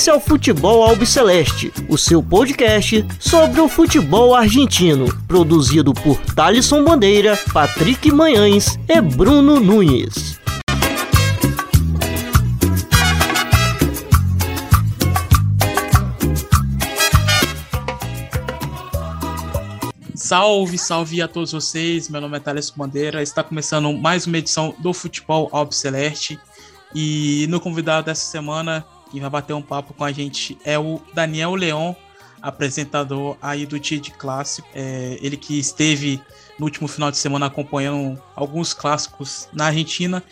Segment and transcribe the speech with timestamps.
[0.00, 6.82] Esse é o Futebol Albiceleste, o seu podcast sobre o futebol argentino, produzido por Thalisson
[6.82, 10.40] Bandeira, Patrick Manhães e Bruno Nunes.
[20.14, 22.08] Salve, salve a todos vocês.
[22.08, 23.22] Meu nome é Thales Bandeira.
[23.22, 26.40] Está começando mais uma edição do Futebol Albiceleste.
[26.94, 31.00] E no convidado dessa semana, que vai bater um papo com a gente, é o
[31.12, 31.94] Daniel Leon,
[32.40, 34.68] apresentador aí do TID Clássico.
[34.74, 36.20] É, ele que esteve
[36.58, 40.22] no último final de semana acompanhando alguns clássicos na Argentina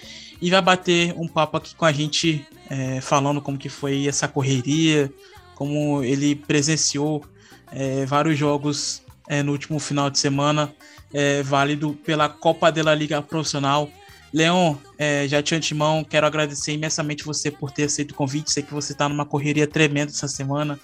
[0.40, 4.28] e vai bater um papo aqui com a gente, é, falando como que foi essa
[4.28, 5.12] correria,
[5.54, 7.24] como ele presenciou
[7.72, 10.72] é, vários jogos é, no último final de semana,
[11.12, 13.90] é, válido pela Copa da Liga Profissional.
[14.32, 18.52] Leon, é, já de antemão, quero agradecer imensamente você por ter aceito o convite.
[18.52, 20.78] Sei que você está numa correria tremenda essa semana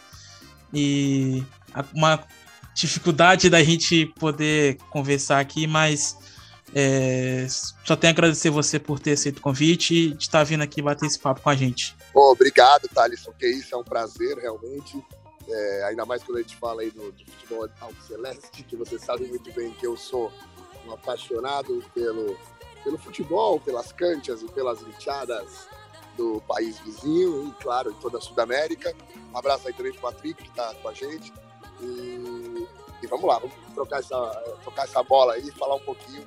[0.73, 1.45] e
[1.95, 2.25] uma
[2.75, 6.17] dificuldade da gente poder conversar aqui, mas
[6.75, 7.47] é,
[7.85, 10.83] só tenho a agradecer você por ter aceito o convite e de estar vindo aqui
[10.83, 11.95] bater esse papo com a gente.
[12.13, 15.01] Obrigado, Thalisson, que isso é um prazer realmente.
[15.47, 18.99] É, ainda mais quando a gente fala aí do, do futebol alto celeste, que você
[18.99, 20.33] sabe muito bem que eu sou
[20.87, 22.37] um apaixonado pelo,
[22.85, 25.67] pelo futebol, pelas canchas e pelas linchadas
[26.17, 28.95] do país vizinho e, claro, em toda a Sudamérica.
[29.33, 31.33] Um abraço aí também para o Patrick, que está com a gente.
[31.81, 32.69] E,
[33.03, 34.17] e, vamos lá, vamos trocar essa,
[34.63, 36.23] trocar essa bola aí e falar um pouquinho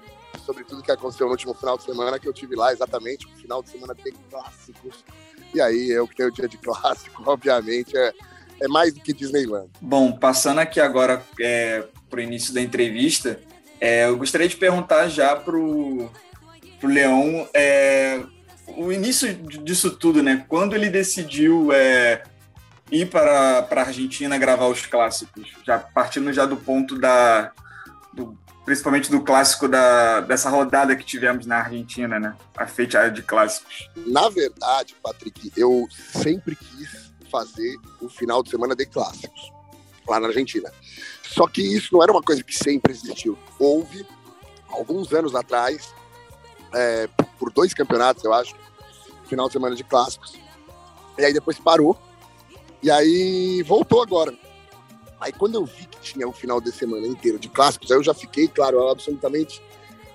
[0.46, 3.30] sobre tudo que aconteceu no último final de semana, que eu tive lá exatamente, o
[3.30, 5.06] final de semana de clássicos.
[5.54, 8.14] E aí, eu que tenho o dia de clássico, obviamente, é,
[8.62, 9.70] é mais do que Disneyland.
[9.82, 13.40] Bom, passando aqui agora é, para o início da entrevista,
[13.80, 16.10] é, eu gostaria de perguntar já para o
[16.86, 18.22] Leão é,
[18.76, 20.46] o início disso tudo, né?
[20.48, 22.24] Quando ele decidiu é,
[22.92, 27.52] ir para, para a Argentina gravar os clássicos, já partindo já do ponto da,
[28.14, 32.36] do, principalmente do clássico da, dessa rodada que tivemos na Argentina, né?
[32.56, 33.90] A feita de clássicos.
[34.06, 39.52] Na verdade, Patrick, eu sempre quis fazer o final de semana de clássicos
[40.08, 40.72] lá na Argentina.
[41.24, 43.38] Só que isso não era uma coisa que sempre existiu.
[43.60, 44.06] Houve,
[44.70, 45.94] alguns anos atrás,
[46.74, 47.08] é,
[47.40, 48.56] por dois campeonatos, eu acho,
[49.26, 50.34] final de semana de clássicos.
[51.18, 51.98] E aí depois parou.
[52.82, 54.34] E aí voltou agora.
[55.20, 58.04] Aí quando eu vi que tinha um final de semana inteiro de clássicos, aí eu
[58.04, 59.62] já fiquei, claro, absolutamente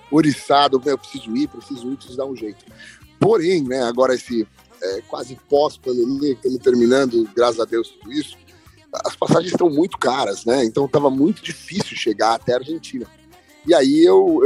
[0.09, 0.81] oriçado.
[0.85, 2.65] Eu preciso ir, preciso ir, preciso dar um jeito.
[3.19, 4.47] Porém, né, agora esse
[4.81, 8.37] é, quase pós-pandemia, estamos terminando, graças a Deus, tudo isso,
[9.05, 10.63] as passagens estão muito caras, né?
[10.63, 13.07] Então estava muito difícil chegar até a Argentina.
[13.65, 14.41] E aí eu,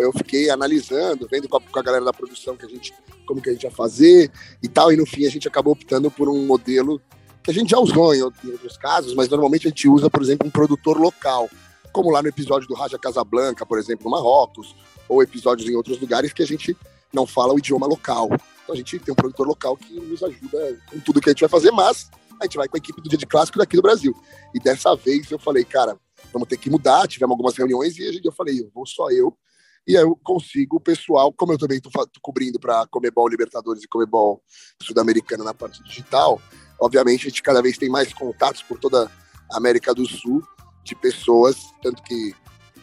[0.00, 2.94] eu fiquei analisando, vendo com a, com a, galera da produção que a gente,
[3.26, 4.30] como que a gente ia fazer
[4.62, 7.00] e tal, e no fim a gente acabou optando por um modelo
[7.42, 10.46] que a gente já usou em outros casos, mas normalmente a gente usa, por exemplo,
[10.46, 11.48] um produtor local,
[11.92, 14.76] como lá no episódio do Raja Casablanca, por exemplo, no Marrocos,
[15.08, 16.76] ou episódios em outros lugares que a gente
[17.12, 18.28] não fala o idioma local.
[18.62, 21.40] Então a gente tem um produtor local que nos ajuda com tudo que a gente
[21.40, 22.08] vai fazer, mas
[22.38, 24.14] a gente vai com a equipe do Dia de Clássico daqui do Brasil.
[24.54, 25.98] E dessa vez eu falei, cara,
[26.32, 27.06] vamos ter que mudar.
[27.06, 29.36] Tivemos algumas reuniões e eu falei, eu vou só eu.
[29.86, 31.90] E aí eu consigo o pessoal, como eu também estou
[32.22, 34.42] cobrindo para Comebol Libertadores e Comebol
[34.80, 36.40] Sul-Americana na parte digital,
[36.78, 39.10] obviamente a gente cada vez tem mais contatos por toda
[39.50, 40.42] a América do Sul
[40.84, 42.34] de pessoas, tanto que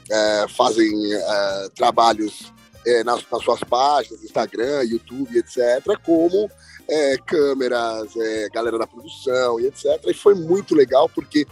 [0.09, 2.51] é, fazem é, trabalhos
[2.85, 6.49] é, nas, nas, suas páginas, Instagram, YouTube, etc., como
[6.89, 9.85] é, câmeras, é, galera da produção e etc.
[10.05, 11.45] E foi muito legal porque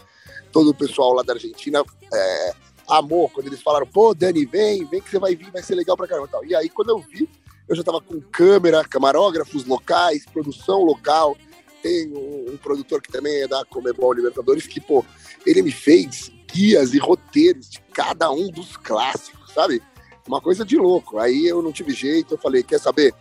[0.55, 1.83] todo o pessoal lá da Argentina
[2.13, 2.53] é,
[2.87, 5.97] amou quando eles falaram: pô, Dani, vem, vem que você vai vir, vai ser legal
[5.97, 6.29] pra caramba.
[6.29, 6.45] Tal.
[6.45, 7.29] E aí, quando eu vi,
[7.67, 11.35] eu já tava com câmera, camarógrafos locais, produção local.
[11.83, 15.05] Tem um, um produtor que também é da Comebol Libertadores que, pô,
[15.45, 19.83] ele me fez guias e roteiros de cada um dos clássicos, sabe?
[20.25, 21.19] Uma coisa de louco.
[21.19, 23.13] Aí eu não tive jeito, eu falei, quer saber?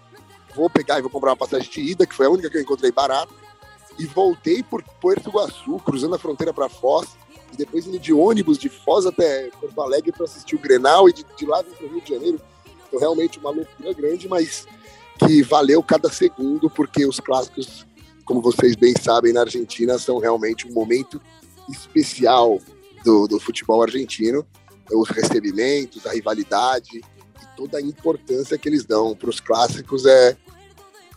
[0.54, 2.62] Vou pegar e vou comprar uma passagem de ida, que foi a única que eu
[2.62, 3.34] encontrei barata,
[3.98, 7.08] e voltei por Porto Iguaçu, cruzando a fronteira para Foz,
[7.54, 11.12] e depois indo de ônibus de Foz até Porto Alegre para assistir o Grenal, e
[11.12, 12.40] de, de lá vim para o Rio de Janeiro.
[12.86, 14.66] Então, realmente uma loucura grande, mas
[15.18, 17.86] que valeu cada segundo, porque os clássicos,
[18.24, 21.20] como vocês bem sabem, na Argentina, são realmente um momento
[21.68, 22.60] especial
[23.04, 24.44] do, do futebol argentino
[24.92, 30.36] os recebimentos, a rivalidade e toda a importância que eles dão para os clássicos é,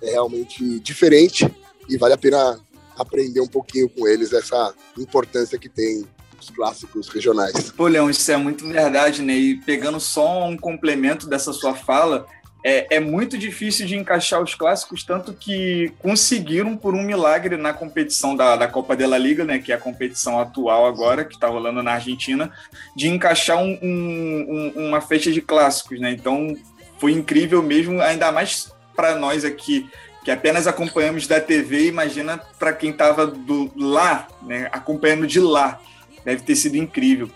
[0.02, 1.50] é realmente diferente
[1.90, 2.60] e vale a pena
[2.98, 6.06] aprender um pouquinho com eles essa importância que tem
[6.40, 7.72] os clássicos regionais.
[7.72, 9.34] Pô, Leão, isso é muito verdade, né?
[9.34, 12.28] E pegando só um complemento dessa sua fala,
[12.64, 17.72] é, é, muito difícil de encaixar os clássicos, tanto que conseguiram, por um milagre, na
[17.72, 21.36] competição da, da Copa de la Liga, né, que é a competição atual agora, que
[21.36, 22.52] está rolando na Argentina,
[22.96, 26.00] de encaixar um, um, um, uma festa de clássicos.
[26.00, 26.12] Né?
[26.12, 26.58] Então,
[27.00, 29.90] foi incrível mesmo, ainda mais para nós aqui,
[30.26, 33.32] que apenas acompanhamos da TV, imagina para quem estava
[33.78, 35.80] lá, né, acompanhando de lá.
[36.28, 37.30] Deve ter sido incrível.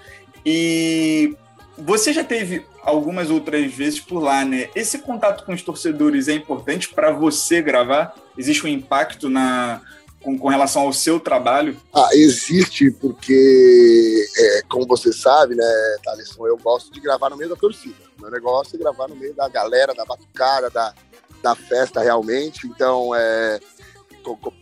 [0.46, 1.34] E
[1.78, 4.70] você já teve algumas outras vezes por lá, né?
[4.76, 8.14] Esse contato com os torcedores é importante para você gravar?
[8.38, 9.82] Existe um impacto na
[10.22, 11.80] com, com, relação ao seu trabalho?
[11.94, 17.50] Ah, existe, porque, é, como você sabe, né, Thaleson, eu gosto de gravar no meio
[17.50, 17.96] da torcida.
[18.20, 20.94] Meu negócio é gravar no meio da galera, da batucada, da,
[21.42, 22.68] da festa realmente.
[22.68, 23.58] Então, é,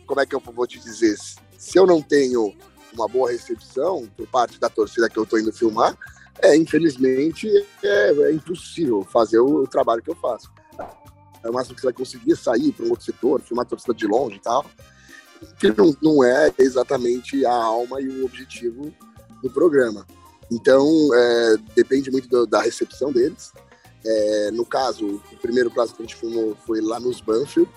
[0.06, 1.16] como é que eu vou te dizer?
[1.58, 2.54] Se eu não tenho
[2.92, 5.96] uma boa recepção por parte da torcida que eu estou indo filmar,
[6.42, 7.48] é, infelizmente,
[7.82, 10.50] é, é impossível fazer o, o, trabalho que eu faço.
[11.42, 13.94] É o máximo que você vai conseguir sair para um outro setor, filmar a torcida
[13.94, 14.64] de longe e tal,
[15.58, 18.92] que não, não é exatamente a alma e o objetivo
[19.42, 20.06] do programa.
[20.50, 23.52] Então, é, depende muito do, da recepção deles.
[24.04, 27.70] É, no caso, o primeiro clássico que a gente filmou foi lá nos Banfield,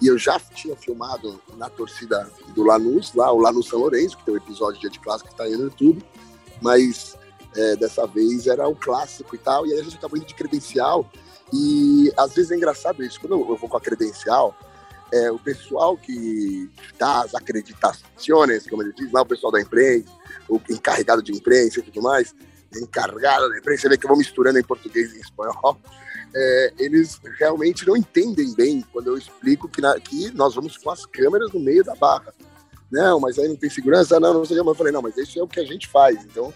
[0.00, 4.24] e eu já tinha filmado na torcida do Lanús, lá, o Lanús São Lourenço, que
[4.24, 6.02] tem um episódio de Dia de Clássico que está aí no YouTube,
[6.62, 7.16] mas
[7.54, 10.34] é, dessa vez era o clássico e tal, e aí a gente acabou indo de
[10.34, 11.10] credencial,
[11.52, 14.56] e às vezes é engraçado isso, quando eu vou com a credencial,
[15.12, 20.08] é, o pessoal que dá as acreditações, como ele diz, lá o pessoal da imprensa,
[20.48, 22.34] o encarregado de imprensa e tudo mais,
[22.74, 25.78] encarregado da imprensa, você vê que eu vou misturando em português e em espanhol,
[26.34, 30.90] é, eles realmente não entendem bem quando eu explico que, na, que nós vamos com
[30.90, 32.32] as câmeras no meio da barra.
[32.90, 34.18] Não, mas aí não tem segurança?
[34.18, 34.70] Não, não sei o que.
[34.70, 36.24] Eu falei, não, mas isso é o que a gente faz.
[36.24, 36.52] Então,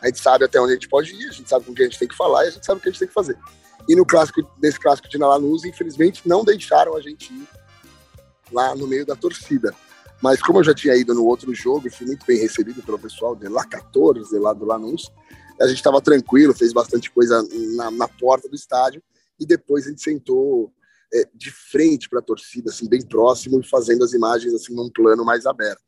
[0.00, 1.88] a gente sabe até onde a gente pode ir, a gente sabe com quem a
[1.88, 3.38] gente tem que falar e a gente sabe o que a gente tem que fazer.
[3.88, 7.48] E no clássico, nesse clássico de Nalanus, infelizmente, não deixaram a gente ir
[8.50, 9.74] lá no meio da torcida.
[10.22, 13.36] Mas como eu já tinha ido no outro jogo fui muito bem recebido pelo pessoal
[13.36, 15.12] de lá 14, lá do Lanús,
[15.60, 19.02] a gente estava tranquilo, fez bastante coisa na, na, porta do estádio
[19.38, 20.72] e depois a gente sentou
[21.12, 24.90] é, de frente para a torcida, assim, bem próximo e fazendo as imagens assim num
[24.90, 25.82] plano mais aberto.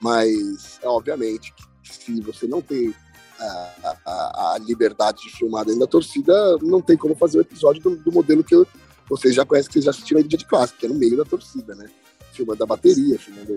[0.00, 1.52] Mas, é, obviamente,
[1.84, 2.94] se você não tem
[3.38, 7.82] a, a, a, liberdade de filmar dentro da torcida, não tem como fazer o episódio
[7.82, 8.66] do, do modelo que eu,
[9.08, 10.94] vocês já conhecem, que vocês já assistiram aí do dia de clássico, que é no
[10.94, 11.88] meio da torcida, né?
[12.32, 13.54] Filmando a bateria, filmando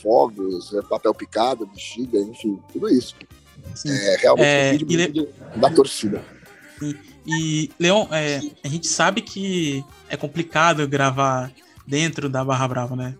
[0.00, 3.14] fogos, é, papel picado, bexiga, enfim, tudo isso.
[3.74, 3.90] Sim.
[3.90, 5.60] É realmente é, um vídeo Le...
[5.60, 6.24] da torcida.
[6.80, 6.96] E,
[7.28, 11.52] e Leon, é, a gente sabe que é complicado gravar
[11.86, 13.14] dentro da Barra Brava, né?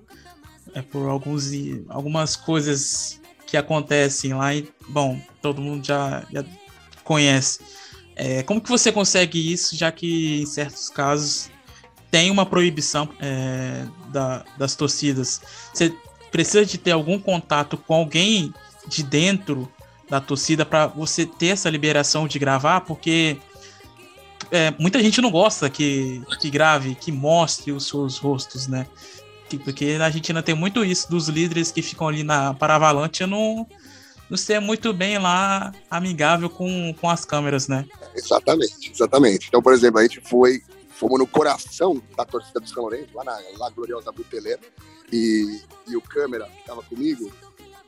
[0.75, 1.51] É por alguns,
[1.89, 6.43] algumas coisas que acontecem lá e, bom, todo mundo já, já
[7.05, 7.61] conhece.
[8.17, 11.51] É, como que você consegue isso, já que em certos casos
[12.11, 15.41] tem uma proibição é, da, das torcidas?
[15.73, 15.95] Você
[16.31, 18.53] precisa de ter algum contato com alguém
[18.87, 19.71] de dentro
[20.09, 23.37] da torcida para você ter essa liberação de gravar, porque
[24.51, 28.87] é, muita gente não gosta que, que grave, que mostre os seus rostos, né?
[29.65, 33.67] Porque na Argentina tem muito isso dos líderes que ficam ali na Paravalante não,
[34.29, 37.87] não ser muito bem lá amigável com, com as câmeras, né?
[38.15, 39.49] Exatamente, exatamente.
[39.49, 43.25] Então, por exemplo, a gente foi, fomos no coração da torcida do São Lourenço, lá
[43.25, 44.61] na lá Gloriosa Buteleira,
[45.11, 47.33] e, e o câmera que estava comigo,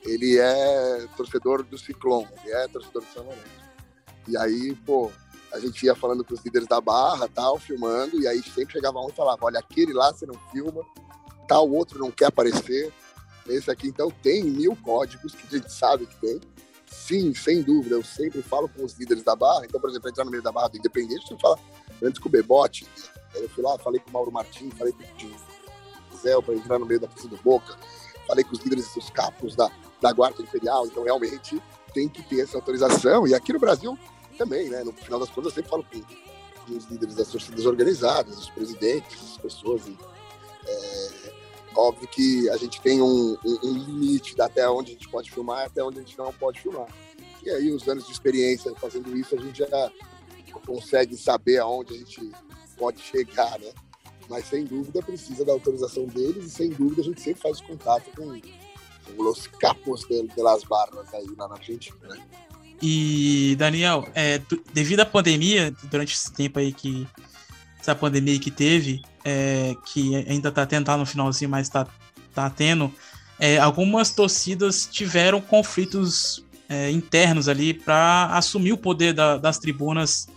[0.02, 3.60] ele é torcedor do Ciclone, ele é torcedor do São Lourenço.
[4.28, 5.10] E aí, pô,
[5.52, 8.98] a gente ia falando com os líderes da barra, tal, filmando, e aí sempre chegava
[9.00, 10.84] um e falava, olha, aquele lá você não filma,
[11.48, 12.92] tal, outro não quer aparecer.
[13.48, 16.40] Esse aqui, então, tem mil códigos que a gente sabe que tem.
[16.86, 19.64] Sim, sem dúvida, eu sempre falo com os líderes da barra.
[19.64, 21.58] Então, por exemplo, entrar no meio da barra do Independente, eu falo
[22.02, 22.86] antes com o Bebote,
[23.34, 25.26] eu fui lá, falei com o Mauro Martins, falei com
[26.14, 27.76] o Zé para entrar no meio da torcida do Boca,
[28.26, 31.60] falei com os líderes dos capos da, da Guarda Imperial, então realmente
[31.92, 33.26] tem que ter essa autorização.
[33.26, 33.98] E aqui no Brasil
[34.40, 34.82] também, né?
[34.82, 38.50] No final das contas, eu sempre falo com, com os líderes das torcidas organizadas, os
[38.50, 39.86] presidentes, as pessoas.
[39.86, 39.98] E,
[40.66, 41.40] é,
[41.76, 45.62] Óbvio que a gente tem um, um, um limite até onde a gente pode filmar
[45.62, 46.88] e até onde a gente não pode filmar.
[47.44, 49.92] E aí, os anos de experiência fazendo isso, a gente já
[50.66, 52.32] consegue saber aonde a gente
[52.76, 53.72] pode chegar, né?
[54.28, 58.10] Mas sem dúvida precisa da autorização deles e sem dúvida a gente sempre faz contato
[58.16, 58.40] com,
[59.16, 62.20] com os capos de, de las barras aí lá na Argentina, né?
[62.82, 64.40] E, Daniel, é,
[64.72, 67.06] devido à pandemia, durante esse tempo aí que
[67.78, 71.86] essa pandemia que teve, é, que ainda está tentando no finalzinho, mas está
[72.34, 72.92] tá tendo,
[73.38, 80.28] é, algumas torcidas tiveram conflitos é, internos ali para assumir o poder da, das tribunas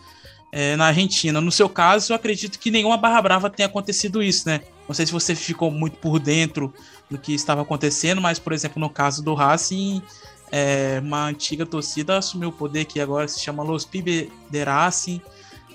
[0.52, 1.40] é, na Argentina.
[1.42, 4.62] No seu caso, eu acredito que nenhuma Barra Brava tenha acontecido isso, né?
[4.88, 6.74] Não sei se você ficou muito por dentro
[7.10, 10.02] do que estava acontecendo, mas, por exemplo, no caso do Racing,
[10.56, 15.20] é, uma antiga torcida assumiu o poder que agora se chama Los Pibes de Racing.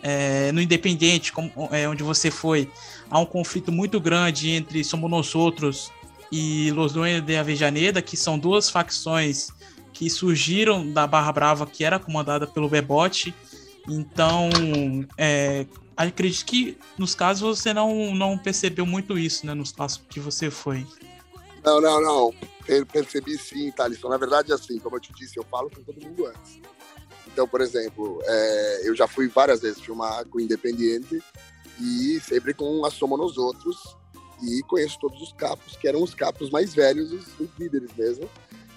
[0.01, 2.71] É, no Independente, como, é, onde você foi,
[3.11, 5.91] há um conflito muito grande entre Somos Nós Outros
[6.31, 9.49] e Los Dueños de Avejaneda, que são duas facções
[9.93, 13.35] que surgiram da Barra Brava, que era comandada pelo Bebote.
[13.89, 14.49] Então,
[15.17, 15.67] é,
[15.97, 19.55] acredito que nos casos você não, não percebeu muito isso, né?
[19.55, 20.87] Nos casos que você foi.
[21.69, 22.35] Não, não, não.
[22.67, 24.09] Eu percebi sim, Thalisson.
[24.09, 26.61] Na verdade, assim, como eu te disse, eu falo com todo mundo antes.
[27.27, 31.23] Então, por exemplo, é, eu já fui várias vezes filmar com Independiente
[31.81, 33.97] e sempre com a Soma nos Outros.
[34.43, 38.29] E conheço todos os capos, que eram os capos mais velhos, os, os líderes mesmo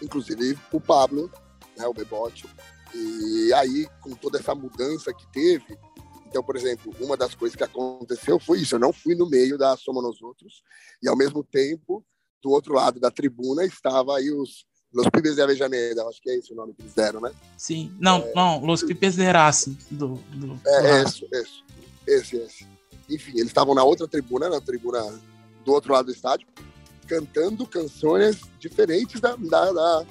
[0.01, 1.31] inclusive o Pablo,
[1.77, 2.45] né, o Bebote.
[2.93, 5.77] E aí, com toda essa mudança que teve,
[6.27, 8.75] então, por exemplo, uma das coisas que aconteceu foi isso.
[8.75, 10.63] Eu não fui no meio da Soma nos Outros,
[11.01, 12.03] e ao mesmo tempo,
[12.41, 16.35] do outro lado da tribuna, estava aí os Los Pibes de Avejaneda, acho que é
[16.35, 17.31] esse o nome que eles deram, né?
[17.57, 18.33] Sim, não, é...
[18.35, 19.77] não, Los Pibes de Racing.
[19.89, 21.63] Do, do, é, esse, esse,
[22.05, 22.67] esse, esse.
[23.09, 25.01] Enfim, eles estavam na outra tribuna, na tribuna
[25.63, 26.47] do outro lado do estádio,
[27.07, 30.05] cantando canções diferentes da, da, da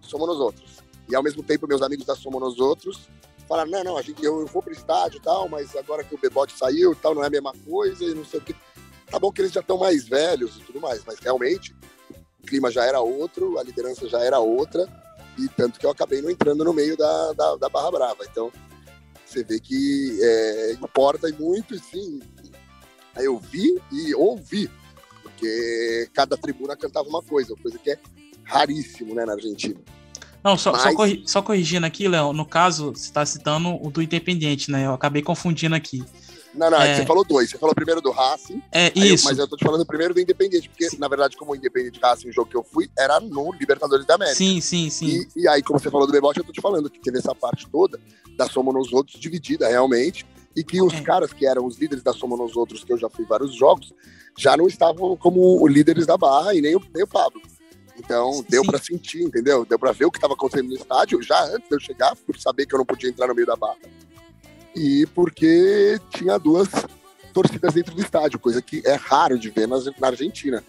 [0.00, 0.78] Somos Nós Outros.
[1.08, 3.08] E ao mesmo tempo, meus amigos da Somos Nós Outros
[3.46, 6.14] falaram: não, não, a gente, eu, eu vou pro estádio e tal, mas agora que
[6.14, 8.54] o Bebote saiu e tal, não é a mesma coisa e não sei o que.
[9.12, 11.76] Tá bom que eles já estão mais velhos e tudo mais, mas realmente
[12.42, 14.88] o clima já era outro, a liderança já era outra,
[15.38, 18.24] e tanto que eu acabei não entrando no meio da, da, da Barra Brava.
[18.24, 18.50] Então,
[19.26, 22.20] você vê que é, importa muito, sim.
[23.14, 24.70] Aí eu vi e ouvi
[25.22, 27.98] porque cada tribuna cantava uma coisa, coisa que é
[28.44, 29.78] raríssimo né, na Argentina.
[30.42, 30.82] Não, só, Mas...
[30.82, 34.86] só, corri só, corrigindo aqui, Léo, no caso, você está citando o do Independiente, né?
[34.86, 36.02] Eu acabei confundindo aqui.
[36.54, 36.96] Não, não, é...
[36.96, 37.50] você falou dois.
[37.50, 38.62] Você falou primeiro do Racing.
[38.70, 39.26] É, isso.
[39.26, 40.98] Eu, mas eu tô te falando primeiro do Independente, porque, sim.
[40.98, 44.14] na verdade, como o Independente Racing, o jogo que eu fui, era no Libertadores da
[44.14, 44.36] América.
[44.36, 45.26] Sim, sim, sim.
[45.36, 47.34] E, e aí, como você falou do Bebote, eu tô te falando que teve essa
[47.34, 47.98] parte toda
[48.36, 51.00] da Soma nos Outros dividida, realmente, e que os é.
[51.00, 53.92] caras que eram os líderes da Soma nos Outros, que eu já fui vários jogos,
[54.36, 57.40] já não estavam como líderes da Barra e nem o, nem o Pablo.
[57.98, 59.64] Então, deu para sentir, entendeu?
[59.64, 62.38] Deu para ver o que estava acontecendo no estádio já antes de eu chegar, por
[62.38, 63.78] saber que eu não podia entrar no meio da barra.
[64.74, 66.68] E porque tinha duas
[67.32, 70.62] torcidas dentro do estádio, coisa que é raro de ver na, na Argentina.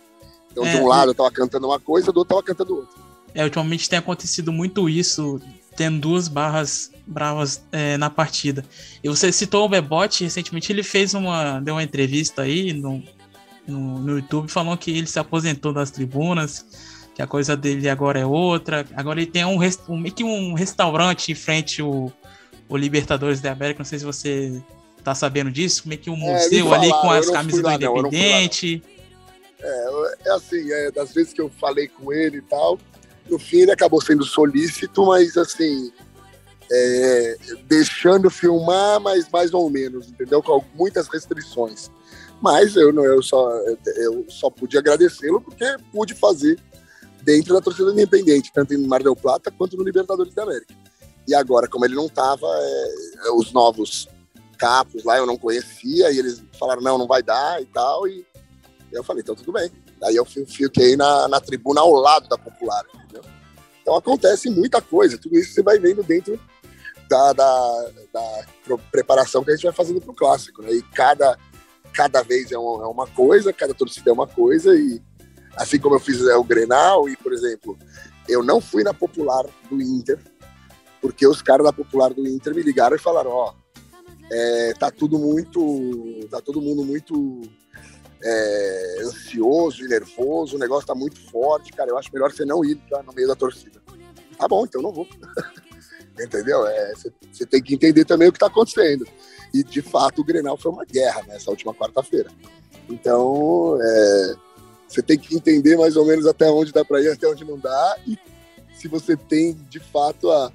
[0.51, 3.01] Então, é, de um lado eu tava cantando uma coisa, do outro tava cantando outra.
[3.33, 5.41] É, ultimamente tem acontecido muito isso,
[5.75, 8.63] tendo duas barras bravas é, na partida.
[9.03, 13.03] E você citou o Bebote, recentemente ele fez uma, deu uma entrevista aí no,
[13.67, 16.65] no, no YouTube falando que ele se aposentou das tribunas,
[17.13, 18.85] que a coisa dele agora é outra.
[18.95, 22.11] Agora ele tem um, um meio que um restaurante em frente ao,
[22.75, 24.61] ao Libertadores da América, não sei se você
[25.03, 28.83] tá sabendo disso, meio que um é, museu é, ali com as camisas do Independente.
[29.59, 32.79] É, é assim, é, das vezes que eu falei com ele e tal,
[33.29, 35.91] no fim ele acabou sendo solícito, mas assim,
[36.71, 40.41] é, deixando filmar, mas mais ou menos, entendeu?
[40.41, 41.91] Com muitas restrições.
[42.41, 43.51] Mas eu, não, eu, só,
[43.95, 46.59] eu só pude agradecê-lo porque pude fazer
[47.21, 50.73] dentro da torcida independente, tanto em Mar del Plata quanto no Libertadores da América.
[51.27, 54.07] E agora, como ele não estava, é, os novos
[54.57, 58.25] capos lá eu não conhecia, e eles falaram, não, não vai dar e tal, e
[58.91, 59.69] eu falei, então tudo bem.
[60.03, 63.23] Aí eu fiquei na, na tribuna ao lado da Popular, entendeu?
[63.81, 66.39] Então acontece muita coisa, tudo isso você vai vendo dentro
[67.09, 70.71] da, da, da preparação que a gente vai fazendo para o clássico, né?
[70.71, 71.37] E cada
[71.93, 75.01] cada vez é, é uma coisa, cada torcida é uma coisa, e
[75.55, 77.77] assim como eu fiz é, o Grenal, e por exemplo,
[78.27, 80.19] eu não fui na popular do Inter,
[81.03, 83.53] porque os caras da popular do Inter me ligaram e falaram: Ó,
[84.31, 86.25] é, tá tudo muito.
[86.31, 87.41] tá todo mundo muito
[88.23, 91.89] é, ansioso e nervoso, o negócio tá muito forte, cara.
[91.89, 93.81] Eu acho melhor você não ir tá, no meio da torcida.
[94.37, 95.05] Tá bom, então não vou.
[96.17, 96.61] Entendeu?
[97.31, 99.05] Você é, tem que entender também o que tá acontecendo.
[99.53, 102.31] E, de fato, o Grenal foi uma guerra nessa última quarta-feira.
[102.89, 104.35] Então, é,
[104.87, 107.59] você tem que entender mais ou menos até onde dá para ir, até onde não
[107.59, 107.97] dá.
[108.07, 108.17] E
[108.73, 110.51] se você tem, de fato, a,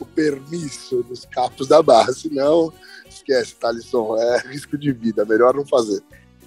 [0.00, 2.12] o permisso dos capos da barra.
[2.12, 2.72] Senão,
[3.08, 4.16] esquece, Thalisson.
[4.16, 5.24] É risco de vida.
[5.24, 6.02] Melhor não fazer.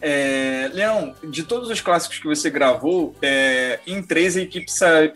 [0.06, 4.66] É, Leão, de todos os clássicos que você gravou, é, em três a equipe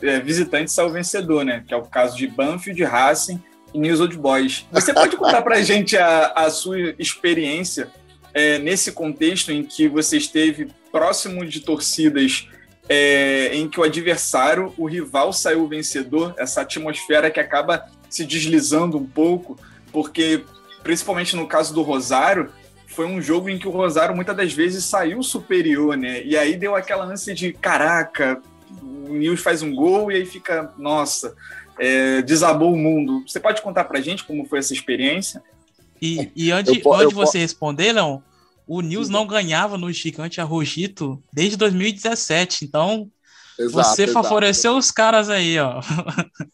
[0.02, 1.62] é, visitante saiu vencedor, né?
[1.68, 4.66] Que é o caso de Banfield, Racing e News Old Boys.
[4.72, 7.92] Você pode contar para a gente a, sua experiência
[8.34, 12.48] é, nesse contexto em que você esteve próximo de torcidas
[12.88, 18.98] é, em que o adversário, o rival, saiu vencedor, essa atmosfera que acaba se deslizando
[18.98, 19.58] um pouco,
[19.92, 20.44] porque
[20.84, 22.50] principalmente no caso do Rosário,
[22.88, 26.24] foi um jogo em que o Rosário muitas das vezes saiu superior, né?
[26.24, 30.74] E aí deu aquela ânsia de caraca, o Nils faz um gol e aí fica,
[30.78, 31.36] nossa,
[31.80, 33.24] é, desabou o mundo.
[33.28, 35.44] Você pode contar pra gente como foi essa experiência?
[36.02, 38.20] E, e antes, eu, antes de você responder, Leon,
[38.66, 43.10] o Nils não ganhava no Gigante Arrojito desde 2017, então
[43.60, 44.80] Exato, você favoreceu exato.
[44.80, 45.82] os caras aí, ó.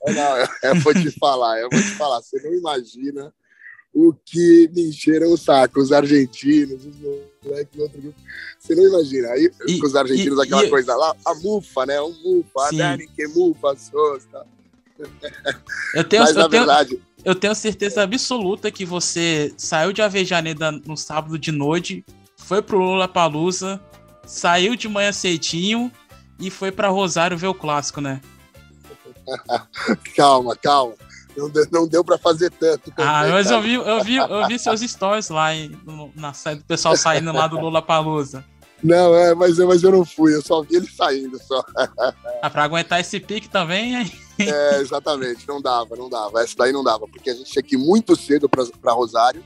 [0.08, 3.34] Não, eu, eu, vou te falar, eu vou te falar, você não imagina
[3.94, 6.96] o que me encheram o saco, os argentinos, os
[7.44, 8.20] moleques do outro grupo.
[8.58, 9.28] Você não imagina.
[9.30, 12.02] Aí, e, os argentinos, e, aquela e, coisa lá, a mufa, né?
[12.02, 12.82] O mufa, sim.
[12.82, 14.48] a Dani que mufa, sosta.
[15.94, 17.02] Eu tenho, Mas, eu, tenho, verdade...
[17.26, 22.06] eu tenho certeza absoluta que você saiu de Avejaneda no sábado de noite,
[22.38, 23.82] foi pro Lula Palusa,
[24.26, 25.92] saiu de manhã cedinho
[26.44, 28.22] e foi para Rosário ver o clássico, né?
[30.16, 30.94] calma, calma.
[31.36, 32.92] Não deu, não deu para fazer tanto.
[32.92, 35.72] Também, ah, mas eu vi, eu, vi, eu vi seus stories lá em,
[36.16, 38.46] na série do pessoal saindo lá do Lula Palusa.
[38.84, 41.64] Não, é, mas, mas eu não fui, eu só vi ele saindo só.
[42.42, 44.12] Ah, pra aguentar esse pique também, hein?
[44.38, 46.42] É, exatamente, não dava, não dava.
[46.42, 49.42] Essa daí não dava, porque a gente tinha que ir muito cedo para Rosário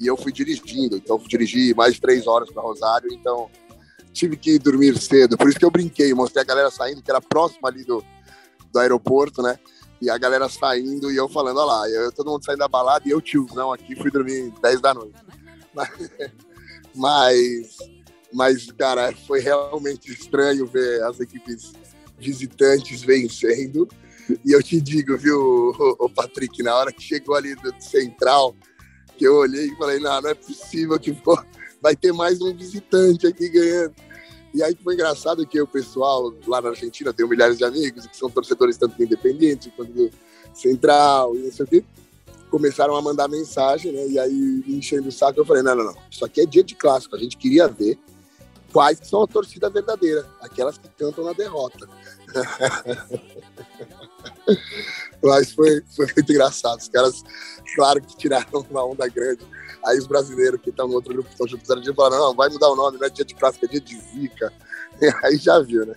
[0.00, 3.48] e eu fui dirigindo, então fui dirigir mais de três horas para Rosário, então
[4.12, 5.36] tive que dormir cedo.
[5.36, 8.04] Por isso que eu brinquei, mostrei a galera saindo, que era próximo ali do,
[8.72, 9.58] do aeroporto, né?
[10.00, 13.06] E a galera saindo e eu falando, olha lá, eu, todo mundo saindo da balada
[13.06, 15.14] e eu, tiozão, aqui, fui dormir 10 da noite.
[16.92, 17.78] Mas,
[18.32, 21.72] mas, cara, foi realmente estranho ver as equipes
[22.18, 23.88] visitantes vencendo.
[24.44, 28.56] E eu te digo, viu, o, Patrick, na hora que chegou ali do Central,
[29.16, 31.46] que eu olhei e falei, não, não é possível que for,
[31.80, 33.94] vai ter mais um visitante aqui ganhando.
[34.52, 38.16] E aí foi engraçado que o pessoal lá na Argentina, tem milhares de amigos que
[38.16, 40.10] são torcedores tanto do Independente quanto do
[40.52, 41.84] Central e não sei o quê,
[42.50, 44.08] começaram a mandar mensagem, né?
[44.08, 46.74] E aí, enchendo o saco, eu falei, não, não, não, isso aqui é dia de
[46.74, 47.96] clássico, a gente queria ver
[48.72, 51.88] quais são a torcida verdadeira, aquelas que cantam na derrota.
[55.22, 57.22] Mas foi, foi muito engraçado, os caras,
[57.76, 59.44] claro que tiraram uma onda grande,
[59.84, 62.48] Aí os brasileiros que estão no outro grupo estão juntos no dia falaram, não, vai
[62.48, 64.52] mudar o nome, não é dia de clássico, é dia de zica.
[65.24, 65.94] Aí já viu, né?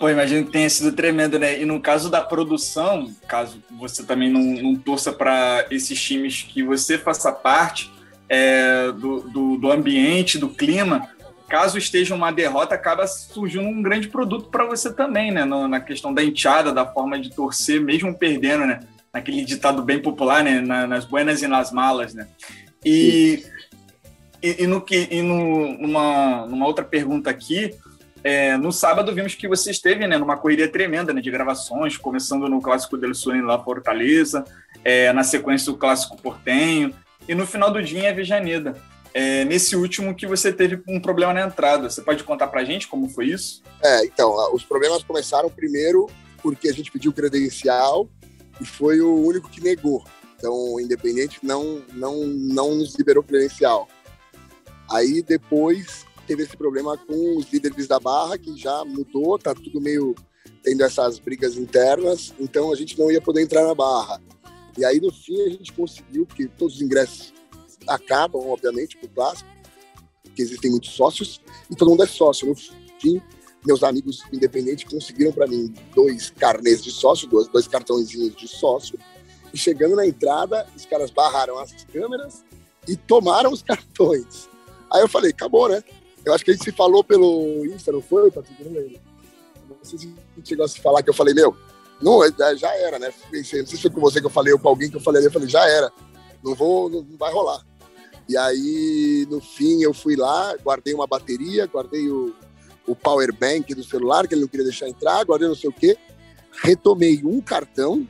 [0.00, 1.60] Pô, imagino que tenha sido tremendo, né?
[1.60, 6.62] E no caso da produção, caso você também não, não torça para esses times que
[6.62, 7.92] você faça parte
[8.26, 11.06] é, do, do, do, ambiente, do clima,
[11.48, 15.44] caso esteja uma derrota, acaba surgindo um grande produto para você também, né?
[15.44, 18.80] Na questão da enteada, da forma de torcer, mesmo perdendo, né?
[19.12, 20.60] Naquele ditado bem popular, né?
[20.60, 22.28] Na, nas buenas e nas malas, né?
[22.84, 23.44] E,
[24.42, 27.74] e, e, no que, e no, numa, numa outra pergunta aqui,
[28.22, 32.48] é, no sábado vimos que você esteve né, numa correria tremenda né, de gravações, começando
[32.48, 34.44] no Clássico del Sul La Fortaleza,
[34.84, 36.94] é, na sequência o Clássico Portenho,
[37.28, 38.76] e no final do dia em Avejaneda.
[39.12, 41.90] É, nesse último que você teve um problema na entrada.
[41.90, 43.60] Você pode contar pra gente como foi isso?
[43.82, 46.08] É, então, os problemas começaram primeiro
[46.40, 48.08] porque a gente pediu credencial
[48.60, 50.04] e foi o único que negou.
[50.36, 53.88] Então, o Independente não, não, não nos liberou credencial.
[54.90, 59.80] Aí depois teve esse problema com os líderes da Barra, que já mudou, tá tudo
[59.80, 60.14] meio
[60.62, 64.20] tendo essas brigas internas, então a gente não ia poder entrar na Barra.
[64.78, 67.32] E aí no fim a gente conseguiu, porque todos os ingressos
[67.86, 69.48] acabam, obviamente, pro clássico,
[70.22, 72.48] porque existem muitos sócios, e todo mundo é sócio.
[72.48, 73.20] No fim,
[73.66, 78.98] meus amigos independentes conseguiram para mim dois carnês de sócio, dois, dois cartãozinhos de sócio.
[79.52, 82.44] E chegando na entrada, os caras barraram as câmeras
[82.88, 84.48] e tomaram os cartões.
[84.90, 85.82] Aí eu falei, acabou, né?
[86.24, 88.62] Eu acho que a gente se falou pelo Insta, não foi, Patrick?
[88.62, 89.00] Não lembro.
[89.68, 91.56] Não sei se chegou a se falar que eu falei, meu,
[92.00, 93.12] não, é, já era, né?
[93.32, 95.24] Não sei se foi com você que eu falei ou com alguém que eu falei,
[95.24, 95.92] eu falei, já era.
[96.42, 97.64] Não vou, não vai rolar.
[98.28, 102.34] E aí, no fim, eu fui lá, guardei uma bateria, guardei o,
[102.90, 105.70] o power bank do celular, que ele não queria deixar entrar, agora eu não sei
[105.70, 105.96] o quê.
[106.62, 108.06] Retomei um cartão,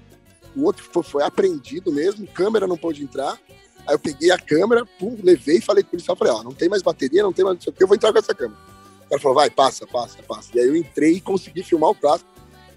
[0.57, 3.39] o outro foi, foi apreendido mesmo, câmera não pôde entrar.
[3.87, 6.55] Aí eu peguei a câmera, pum, levei e falei com o policial, falei, ó, não
[6.55, 8.35] tem mais bateria, não tem mais não sei o quê, eu vou entrar com essa
[8.35, 8.59] câmera.
[9.05, 10.51] O cara falou, vai, passa, passa, passa.
[10.55, 12.31] E aí eu entrei e consegui filmar o clássico.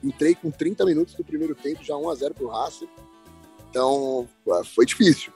[0.03, 2.89] Entrei com 30 minutos do primeiro tempo, já 1 a 0 pro Racing.
[3.69, 4.27] Então,
[4.75, 5.31] foi difícil.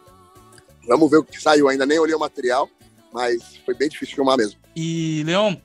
[0.87, 2.69] Vamos ver o que saiu, ainda nem olhei o material,
[3.13, 4.59] mas foi bem difícil filmar mesmo.
[4.75, 5.55] E, Leon,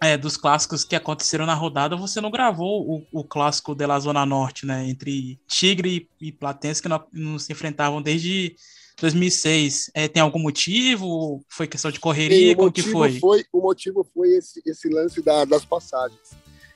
[0.00, 3.98] é, dos clássicos que aconteceram na rodada, você não gravou o, o clássico de la
[3.98, 4.88] Zona Norte, né?
[4.88, 8.54] Entre Tigre e Platense, que não, não se enfrentavam desde
[9.00, 9.90] 2006.
[9.94, 11.44] É, tem algum motivo?
[11.48, 12.50] Foi questão de correria?
[12.50, 13.18] Sim, como que foi?
[13.18, 13.44] foi?
[13.52, 16.30] O motivo foi esse, esse lance da, das passagens.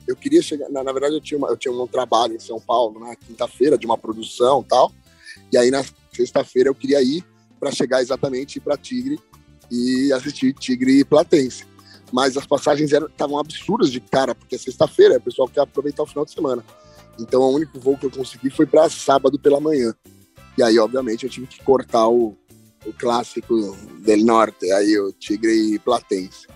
[0.06, 0.68] Eu queria chegar...
[0.68, 3.78] Na, na verdade, eu tinha, uma, eu tinha um trabalho em São Paulo, na quinta-feira,
[3.78, 4.92] de uma produção e tal.
[5.52, 7.24] E aí, na sexta-feira, eu queria ir
[7.60, 9.20] para chegar exatamente para Tigre
[9.70, 11.71] e assistir Tigre e Platense.
[12.12, 16.06] Mas as passagens estavam absurdas de cara, porque é sexta-feira, o pessoal quer aproveitar o
[16.06, 16.62] final de semana.
[17.18, 19.94] Então, o único voo que eu consegui foi para sábado pela manhã.
[20.56, 22.36] E aí, obviamente, eu tive que cortar o,
[22.84, 26.46] o clássico del Norte, aí o Tigre e Platense.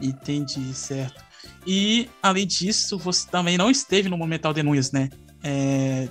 [0.00, 1.22] Entendi, certo.
[1.66, 5.10] E, além disso, você também não esteve no Monumental de Nunes, né?
[5.42, 6.08] É,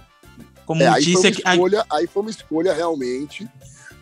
[0.66, 1.22] como é, aí disse...
[1.22, 3.48] Foi escolha, aí foi uma escolha realmente,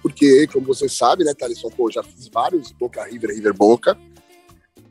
[0.02, 3.98] porque, como você sabe, né, Thalisson, pô, já fiz vários Boca River, River Boca,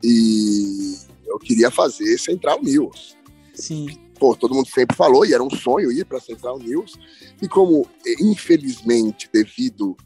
[0.03, 3.17] e eu queria fazer Central News.
[3.55, 3.87] Sim.
[4.19, 6.95] Pô, todo mundo sempre falou, e era um sonho ir para Central News,
[7.41, 7.87] e como,
[8.21, 9.97] infelizmente, devido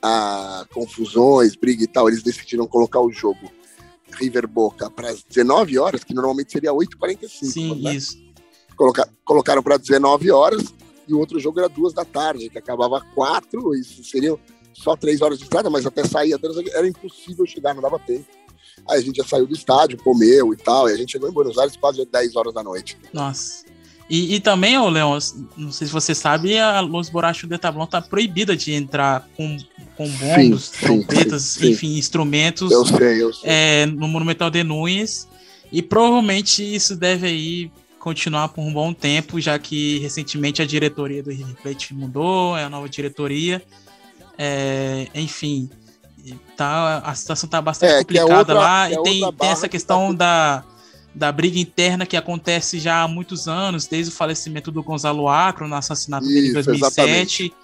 [0.00, 3.50] a confusões, briga e tal, eles decidiram colocar o jogo
[4.12, 7.28] River Boca para as 19 horas, que normalmente seria 8h45.
[7.28, 7.94] Sim, né?
[7.94, 8.22] isso.
[8.76, 10.74] Colocar, colocaram para 19 horas
[11.06, 14.38] e o outro jogo era duas da tarde, que acabava quatro, e seriam
[14.72, 16.38] só três horas de estrada, mas até sair
[16.72, 18.26] era impossível chegar, não dava tempo.
[18.88, 21.32] Aí a gente já saiu do estádio, comeu e tal, e a gente chegou em
[21.32, 22.96] Buenos Aires quase 10 horas da noite.
[23.12, 23.64] Nossa.
[24.08, 25.18] E, e também, ô Leon,
[25.56, 29.56] não sei se você sabe, a Los Borrachos de Tablão tá proibida de entrar com,
[29.96, 33.50] com bombos, sim, trompetas, sim, sim, enfim, instrumentos eu sei, eu sei.
[33.50, 35.26] É, no Monumental de Nunes.
[35.72, 41.22] E provavelmente isso deve aí continuar por um bom tempo, já que recentemente a diretoria
[41.22, 43.62] do River Plate mudou, é a nova diretoria.
[44.36, 45.70] É, enfim,
[46.56, 49.68] tá, a situação está bastante é, é complicada é outra, lá e tem, tem essa
[49.68, 50.58] questão que tá...
[50.58, 50.64] da
[51.14, 55.68] da briga interna que acontece já há muitos anos, desde o falecimento do Gonzalo Acro,
[55.68, 56.90] no assassinato Isso, dele em 2007.
[56.92, 57.54] Exatamente.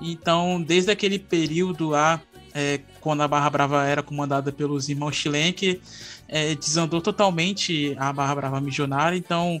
[0.00, 2.20] Então, desde aquele período lá,
[2.54, 5.80] é, quando a Barra Brava era comandada pelos irmãos Chilenque,
[6.28, 9.16] é, desandou totalmente a Barra Brava Missionária.
[9.16, 9.60] Então,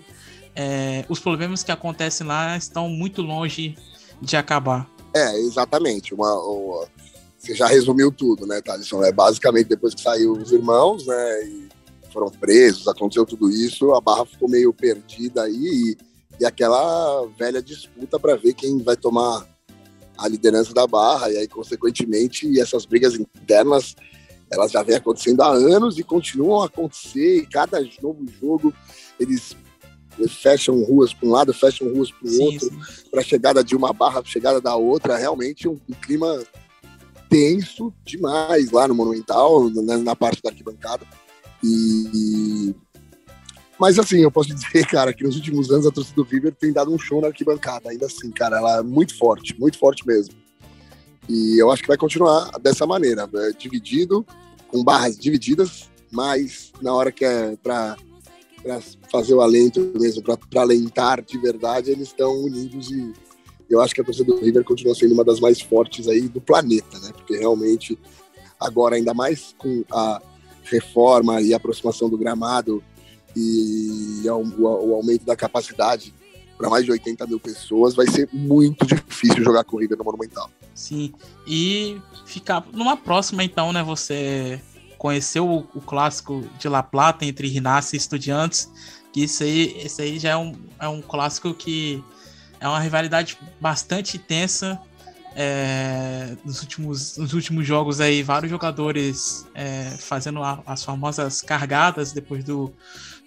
[0.54, 3.76] é, os problemas que acontecem lá estão muito longe
[4.20, 4.86] de acabar.
[5.14, 6.12] É, exatamente.
[6.12, 6.86] Uma, uma...
[7.48, 9.02] Você já resumiu tudo, né, Thalisson?
[9.02, 11.44] É basicamente depois que saiu os irmãos, né?
[11.44, 11.68] E
[12.12, 15.96] foram presos, aconteceu tudo isso, a barra ficou meio perdida aí e,
[16.40, 19.46] e aquela velha disputa para ver quem vai tomar
[20.18, 23.96] a liderança da barra, e aí, consequentemente, essas brigas internas
[24.50, 28.74] elas já vêm acontecendo há anos e continuam a acontecer, e cada novo jogo
[29.18, 29.56] eles
[30.28, 32.70] fecham ruas para um lado, fecham ruas para o outro,
[33.10, 36.44] para a chegada de uma barra, chegada da outra, realmente um, um clima
[37.28, 41.06] tenso demais lá no Monumental, na, na parte da arquibancada.
[41.62, 42.74] E.
[43.78, 46.72] Mas assim, eu posso dizer, cara, que nos últimos anos a torcida do River tem
[46.72, 50.34] dado um show na arquibancada, ainda assim, cara, ela é muito forte, muito forte mesmo.
[51.28, 54.24] E eu acho que vai continuar dessa maneira, é dividido,
[54.66, 57.96] com barras divididas, mas na hora que é para
[59.12, 63.12] fazer o alento mesmo, para alentar de verdade, eles estão unidos e
[63.68, 66.40] eu acho que a torcida do River continua sendo uma das mais fortes aí do
[66.40, 67.10] planeta, né?
[67.12, 67.98] Porque realmente
[68.58, 70.20] agora ainda mais com a
[70.64, 72.82] reforma e aproximação do gramado
[73.36, 76.14] e o, o aumento da capacidade
[76.58, 80.50] para mais de 80 mil pessoas, vai ser muito difícil jogar corrida no Monumental.
[80.74, 81.12] Sim,
[81.46, 83.82] e ficar numa próxima então, né?
[83.84, 84.60] Você
[84.98, 88.68] conheceu o, o clássico de La Plata entre Rinácia e Estudiantes,
[89.12, 92.02] que isso aí, esse aí já é um, é um clássico que
[92.60, 94.80] é uma rivalidade bastante tensa
[95.40, 102.10] é, nos, últimos, nos últimos jogos aí, vários jogadores é, fazendo a, as famosas cargadas
[102.12, 102.72] depois do,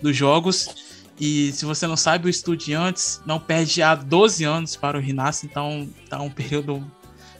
[0.02, 1.02] dos jogos.
[1.17, 5.44] E se você não sabe, o Estudiantes não perde há 12 anos para o Rinas,
[5.44, 6.86] então tá um período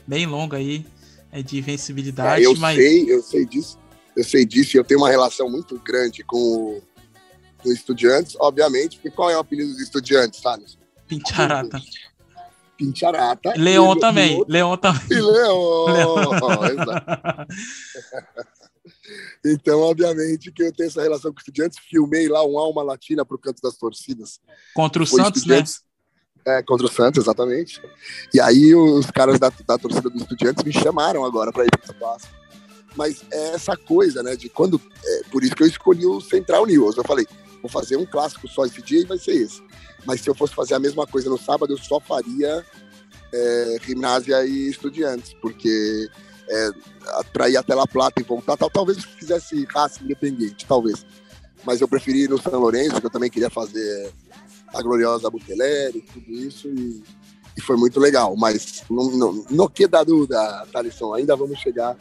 [0.08, 0.86] bem longo aí
[1.32, 2.43] é, de invencibilidade.
[2.43, 2.77] É, eu mas...
[2.77, 3.77] sei, eu sei disso.
[4.15, 6.82] Eu sei disso e eu tenho uma relação muito grande com o,
[7.58, 10.77] com o Estudiantes, obviamente, porque qual é o apelido dos Estudiantes, Thales?
[11.12, 11.82] Pincharata.
[12.78, 13.54] Pincharata.
[13.58, 14.38] Leon também.
[14.38, 14.54] Outro...
[14.54, 15.02] Leon também.
[15.12, 15.86] E Leon.
[19.45, 21.78] então, obviamente, que eu tenho essa relação com estudiantes.
[21.89, 24.39] Filmei lá um Alma Latina para o canto das torcidas.
[24.74, 25.63] Contra o Santos, né?
[26.43, 27.80] É, contra o Santos, exatamente.
[28.34, 31.82] E aí os caras da, da torcida dos estudiantes me chamaram agora para ir para
[31.82, 32.28] o espaço.
[32.95, 34.36] Mas é essa coisa, né?
[34.36, 34.82] De quando.
[35.06, 36.97] É, por isso que eu escolhi o Central News.
[36.97, 37.28] Eu falei,
[37.62, 39.62] vou fazer um clássico só esse dia e vai ser esse.
[40.06, 42.65] Mas se eu fosse fazer a mesma coisa no sábado, eu só faria
[43.34, 46.10] é, Gimnasia e Estudiantes, porque
[46.50, 46.69] é,
[47.32, 51.06] para ir até La Plata e voltar, tal, talvez eu fizesse raça independente, talvez.
[51.63, 54.12] Mas eu preferi ir no São Lourenço, que eu também queria fazer
[54.74, 57.04] a gloriosa Buteleri, tudo isso, e,
[57.56, 58.36] e, foi muito legal.
[58.36, 61.95] Mas no, no, no que da dúvida, Thalisson, ainda vamos chegar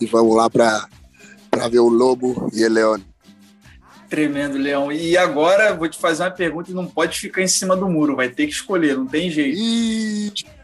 [0.00, 0.88] e vamos lá para
[1.68, 3.13] ver o Lobo e o Leone.
[4.08, 4.92] Tremendo, Leão.
[4.92, 8.16] E agora vou te fazer uma pergunta e não pode ficar em cima do muro,
[8.16, 9.58] vai ter que escolher, não tem jeito.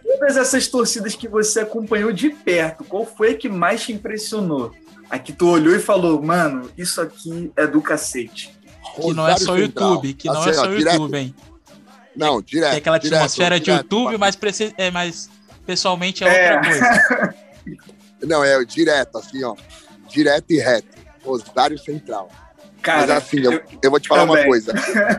[0.03, 4.73] todas essas torcidas que você acompanhou de perto, qual foi a que mais te impressionou?
[5.09, 8.55] A que tu olhou e falou, mano, isso aqui é do cacete.
[8.95, 11.35] Que não é só o YouTube, que não assim, é só o YouTube, hein?
[12.15, 12.75] Não, direto.
[12.75, 14.39] É aquela direto, atmosfera de direto, YouTube, mas,
[14.77, 15.31] é, mas
[15.65, 17.35] pessoalmente é, outra coisa.
[18.23, 19.55] não, é direto, assim, ó.
[20.09, 20.89] Direto e reto.
[21.25, 22.31] Rosário Central.
[22.83, 24.43] Cara, mas assim, eu, eu vou te falar também.
[24.43, 24.73] uma coisa.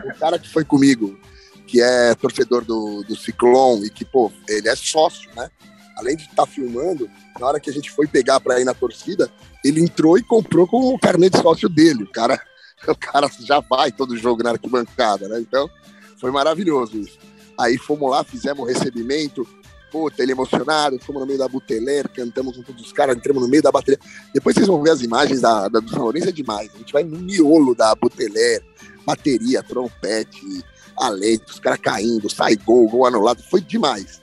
[0.06, 1.18] O cara que foi comigo,
[1.66, 5.50] que é torcedor do, do Ciclone e que, pô, ele é sócio, né?
[5.96, 8.74] Além de estar tá filmando, na hora que a gente foi pegar para ir na
[8.74, 9.30] torcida,
[9.64, 12.04] ele entrou e comprou com o carnet de sócio dele.
[12.04, 12.40] O cara,
[12.86, 15.40] o cara já vai todo jogo na arquibancada, né?
[15.40, 15.70] Então,
[16.18, 17.18] foi maravilhoso isso.
[17.58, 19.46] Aí fomos lá, fizemos o recebimento,
[19.92, 23.48] puta, ele emocionado, fomos no meio da buteleira, cantamos com todos os caras, entramos no
[23.48, 24.00] meio da bateria.
[24.32, 26.70] Depois vocês vão ver as imagens da, da do São Lourenço, é demais.
[26.74, 28.64] A gente vai no miolo da buteleira,
[29.04, 30.64] bateria, trompete,
[30.96, 34.22] alento, os caras caindo, sai gol, gol anulado, foi demais.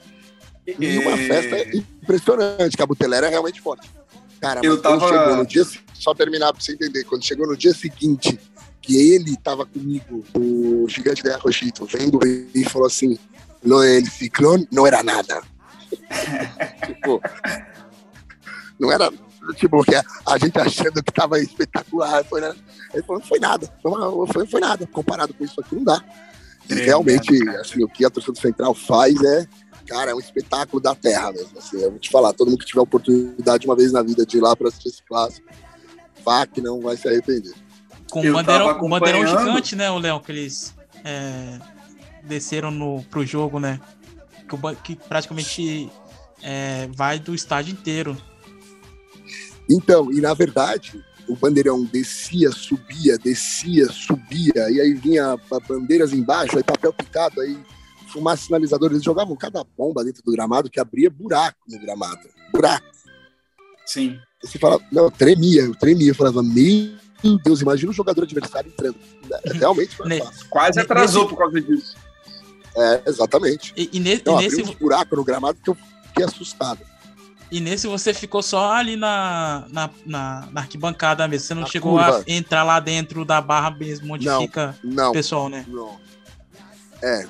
[0.66, 3.88] E uma festa impressionante, que a buteleira é realmente forte.
[4.40, 5.06] Cara, eu tava...
[5.06, 8.38] chegou no dia, só terminar pra você entender, quando chegou no dia seguinte,
[8.80, 12.18] que ele tava comigo, o gigante da Rochito, vendo
[12.54, 13.18] e falou assim,
[13.62, 15.42] lo del ciclone não era nada.
[16.86, 17.20] Tipo,
[18.78, 19.10] não era,
[19.54, 22.54] tipo, que a gente achando que tava espetacular, foi, né?
[22.94, 25.84] Ele falou, não foi nada, foi, uma, foi, foi nada, comparado com isso aqui não
[25.84, 26.02] dá.
[26.68, 29.46] E realmente, assim, o que a torcida central faz é,
[29.86, 31.58] cara, é um espetáculo da terra mesmo.
[31.58, 34.36] Assim, eu vou te falar, todo mundo que tiver oportunidade uma vez na vida de
[34.36, 35.48] ir lá para assistir esse clássico,
[36.24, 37.52] vá que não vai se arrepender.
[38.10, 40.74] Com o bandeirão, bandeirão gigante, né, o Léo, que eles
[41.04, 41.58] é,
[42.24, 43.80] desceram no, pro jogo, né?
[44.58, 45.90] Que, que praticamente
[46.42, 48.16] é, vai do estádio inteiro.
[49.68, 56.56] Então, e na verdade, o bandeirão descia, subia, descia, subia, e aí vinha bandeiras embaixo,
[56.56, 57.56] aí papel picado, aí
[58.08, 58.90] fumaça sinalizador.
[58.90, 62.28] Eles jogavam cada bomba dentro do gramado que abria buraco no gramado.
[62.52, 62.86] Buraco.
[63.86, 64.18] Sim.
[64.42, 66.10] Você fala, não, eu tremia, eu tremia.
[66.10, 66.96] Eu falava, meu
[67.44, 68.96] Deus, imagina o jogador adversário entrando.
[69.52, 70.46] Realmente foi fácil.
[70.48, 71.96] Quase atrasou por causa disso.
[72.76, 73.72] É, exatamente.
[73.76, 74.62] E, e, ne então, e nesse.
[74.76, 75.76] Buraco no gramado que eu
[76.08, 76.80] fiquei assustado.
[77.50, 81.46] E nesse você ficou só ali na, na, na, na arquibancada mesmo.
[81.46, 82.24] Você não na chegou curva.
[82.26, 85.64] a entrar lá dentro da barra mesmo, onde não, fica não, o pessoal, né?
[85.66, 85.98] Não.
[87.02, 87.26] É.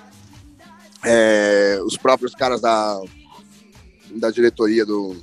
[1.04, 1.80] é.
[1.82, 3.00] Os próprios caras da,
[4.10, 5.16] da diretoria do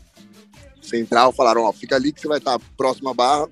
[0.82, 3.48] Central falaram: ó, fica ali que você vai estar próximo à barra,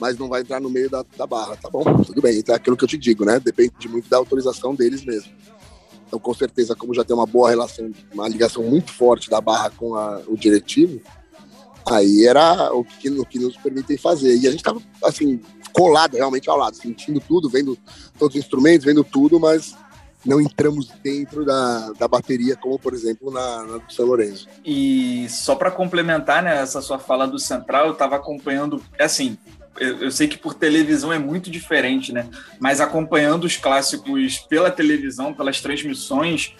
[0.00, 1.56] mas não vai entrar no meio da, da barra.
[1.56, 2.38] Tá bom, tudo bem.
[2.38, 3.38] Então é aquilo que eu te digo, né?
[3.38, 5.30] Depende muito da autorização deles mesmo.
[6.06, 9.70] Então, com certeza, como já tem uma boa relação, uma ligação muito forte da Barra
[9.70, 11.00] com a, o diretivo,
[11.86, 14.36] aí era o que, o que nos permitem fazer.
[14.36, 15.40] E a gente estava, assim,
[15.72, 17.78] colado realmente ao lado, sentindo tudo, vendo
[18.18, 19.76] todos os instrumentos, vendo tudo, mas
[20.24, 24.48] não entramos dentro da, da bateria, como por exemplo na, na do São Lourenço.
[24.64, 29.38] E só para complementar né, essa sua fala do Central, eu estava acompanhando, assim,
[29.80, 32.28] eu, eu, sei que por televisão é muito diferente, né?
[32.60, 36.54] Mas acompanhando os clássicos pela televisão, pelas transmissões,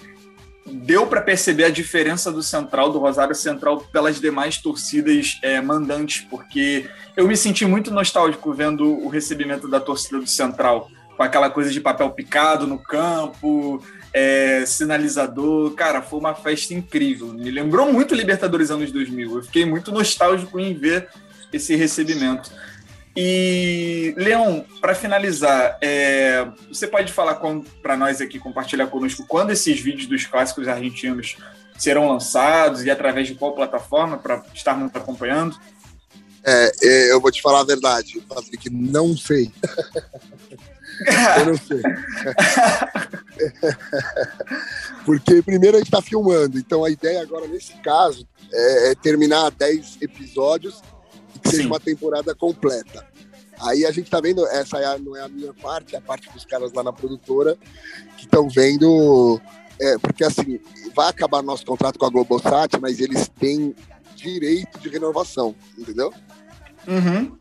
[0.66, 6.26] deu para perceber a diferença do Central, do Rosário Central, pelas demais torcidas é, mandantes,
[6.30, 11.50] porque eu me senti muito nostálgico vendo o recebimento da torcida do Central, com aquela
[11.50, 15.72] coisa de papel picado no campo, é, sinalizador.
[15.72, 17.28] Cara, foi uma festa incrível.
[17.28, 19.37] Me lembrou muito Libertadores anos 2000.
[19.37, 21.09] Eu fiquei muito nostálgico em ver
[21.52, 22.50] esse recebimento.
[23.16, 27.40] E, Leão, para finalizar, é, você pode falar
[27.83, 31.37] para nós aqui, compartilhar conosco, quando esses vídeos dos clássicos argentinos
[31.77, 35.59] serão lançados e através de qual plataforma para estarmos acompanhando?
[36.44, 39.51] É, é, eu vou te falar a verdade, Patrick, não sei.
[41.38, 41.83] eu não sei.
[45.05, 49.51] Porque primeiro a gente está filmando, então a ideia agora, nesse caso, é, é terminar
[49.51, 50.81] 10 episódios
[51.40, 53.07] que seja uma temporada completa.
[53.61, 56.31] Aí a gente tá vendo, essa é não é a minha parte, é a parte
[56.33, 57.57] dos caras lá na produtora
[58.16, 59.40] que estão vendo.
[59.79, 60.61] É, porque assim,
[60.94, 63.74] vai acabar nosso contrato com a Globosat, mas eles têm
[64.14, 66.12] direito de renovação, entendeu?
[66.87, 67.38] Uhum.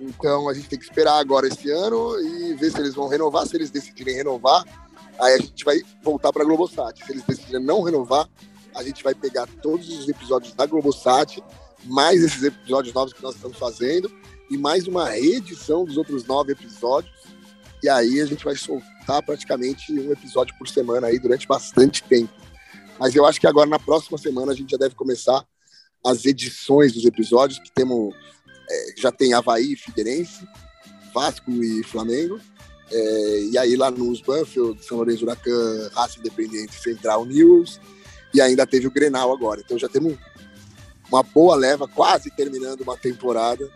[0.00, 3.46] Então a gente tem que esperar agora esse ano e ver se eles vão renovar.
[3.46, 4.64] Se eles decidirem renovar,
[5.18, 7.04] aí a gente vai voltar para a Globosat.
[7.04, 8.28] Se eles decidirem não renovar,
[8.74, 11.42] a gente vai pegar todos os episódios da Globosat
[11.84, 14.10] mais esses episódios novos que nós estamos fazendo
[14.50, 17.14] e mais uma reedição dos outros nove episódios.
[17.82, 22.32] E aí a gente vai soltar praticamente um episódio por semana aí durante bastante tempo.
[22.98, 25.44] Mas eu acho que agora na próxima semana a gente já deve começar
[26.04, 28.14] as edições dos episódios que temos
[28.70, 30.46] é, já tem Havaí, Figueirense,
[31.12, 32.40] Vasco e Flamengo.
[32.90, 37.80] É, e aí lá nos Banfield, São Lourenço Huracan, Raça Independente, Central News,
[38.32, 39.60] e ainda teve o Grenal agora.
[39.64, 40.16] Então já temos
[41.14, 43.68] uma boa leva, quase terminando uma temporada.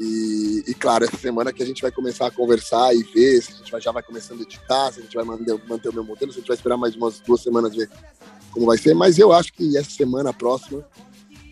[0.00, 3.52] E, e, claro, essa semana que a gente vai começar a conversar e ver se
[3.52, 5.92] a gente vai, já vai começando a editar, se a gente vai manter, manter o
[5.92, 7.88] meu modelo, se a gente vai esperar mais umas duas semanas ver
[8.50, 8.94] como vai ser.
[8.94, 10.84] Mas eu acho que essa semana próxima,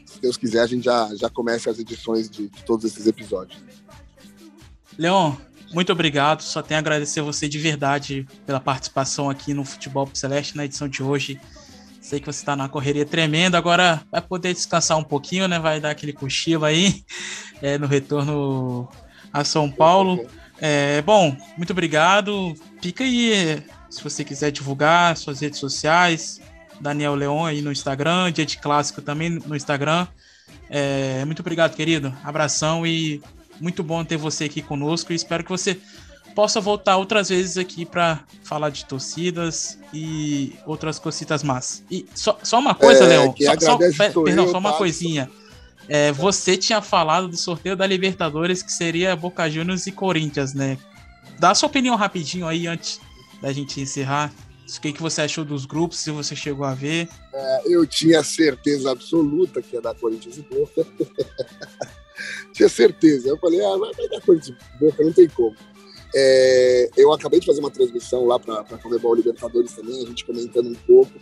[0.05, 3.61] se Deus quiser, a gente já, já começa as edições de, de todos esses episódios.
[4.99, 5.35] Leon,
[5.73, 6.43] muito obrigado.
[6.43, 10.65] Só tenho a agradecer a você de verdade pela participação aqui no Futebol Celeste na
[10.65, 11.41] edição de hoje.
[12.11, 15.61] Sei que você está na correria tremenda, agora vai poder descansar um pouquinho, né?
[15.61, 17.05] Vai dar aquele cochilo aí
[17.63, 18.89] é, no retorno
[19.33, 20.27] a São Paulo.
[20.61, 22.53] É, bom, muito obrigado.
[22.83, 26.41] Fica aí se você quiser divulgar suas redes sociais.
[26.81, 30.09] Daniel Leon aí no Instagram, Dia de Clássico também no Instagram.
[30.69, 32.13] É, muito obrigado, querido.
[32.25, 33.23] Abração e
[33.61, 35.13] muito bom ter você aqui conosco.
[35.13, 35.79] E espero que você
[36.35, 41.83] possa voltar outras vezes aqui para falar de torcidas e outras cositas más.
[41.91, 43.35] E só, só uma coisa, é, Léo.
[43.39, 43.79] Só,
[44.13, 45.31] só, perdão, só uma coisinha.
[45.89, 50.79] É, você tinha falado do sorteio da Libertadores que seria Boca Juniors e Corinthians, né?
[51.39, 53.01] Dá sua opinião rapidinho aí antes
[53.41, 54.33] da gente encerrar.
[54.69, 57.09] O que, que você achou dos grupos, se você chegou a ver?
[57.35, 60.87] É, eu tinha certeza absoluta que ia dar Corinthians e Boca.
[62.55, 63.29] tinha certeza.
[63.29, 65.57] Eu falei, ah, vai, dar Corinthians e Boca, não tem como.
[66.15, 70.25] É, eu acabei de fazer uma transmissão lá para a Comebol Libertadores também, a gente
[70.25, 71.13] comentando um pouco.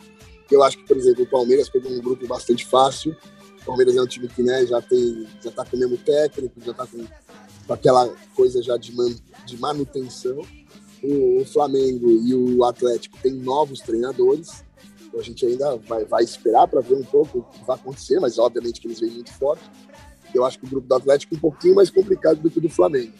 [0.50, 3.14] Eu acho que, por exemplo, o Palmeiras pegou um grupo bastante fácil.
[3.62, 6.58] O Palmeiras é um time que né, já tem, já está com o mesmo técnico,
[6.64, 7.04] já está com,
[7.66, 10.40] com, aquela coisa já de, man, de manutenção.
[11.02, 14.64] O, o, Flamengo e o Atlético têm novos treinadores.
[15.02, 18.18] Então a gente ainda vai, vai esperar para ver um pouco o que vai acontecer,
[18.20, 19.62] mas obviamente que eles vêm muito forte.
[20.34, 22.62] Eu acho que o grupo do Atlético é um pouquinho mais complicado do que o
[22.62, 23.12] do Flamengo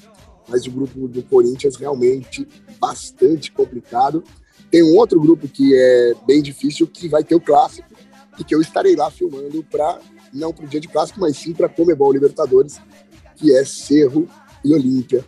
[0.49, 2.47] mas o grupo do Corinthians realmente
[2.81, 4.23] bastante complicado.
[4.71, 7.89] Tem um outro grupo que é bem difícil, que vai ter o clássico,
[8.39, 9.99] e que eu estarei lá filmando para
[10.33, 12.81] não para o dia de clássico, mas sim para Comebol Libertadores,
[13.37, 14.29] que é Cerro
[14.65, 15.25] e Olímpia,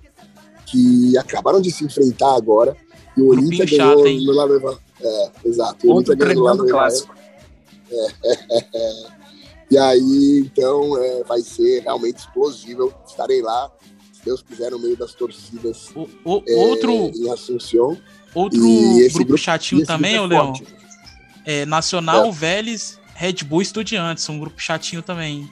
[0.67, 2.77] que acabaram de se enfrentar agora.
[3.17, 5.87] E o Olímpia ganhou chato, no La É, exato.
[5.87, 7.15] O Olímpia ganhou no clássico.
[7.91, 9.21] É, é, é,
[9.71, 12.93] e aí, então, é, vai ser realmente explosivo.
[13.07, 13.71] Estarei lá
[14.25, 17.99] Deus quiser, no meio das torcidas o, o, é, outro, em Assunção.
[18.35, 20.53] Outro grupo, grupo, chatinho também, é Leão?
[21.45, 22.31] É Nacional, é.
[22.31, 25.51] Vélez, Red Bull Estudiantes, um grupo chatinho também.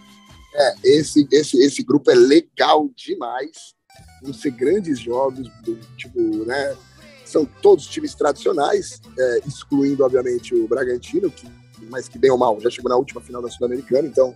[0.54, 3.74] É, esse, esse, esse grupo é legal demais.
[4.22, 6.76] Vão ser grandes jogos, do, tipo, né?
[7.24, 11.46] São todos times tradicionais, é, excluindo, obviamente, o Bragantino, que,
[11.90, 14.34] mas que bem ou mal já chegou na última final da Sul-Americana, então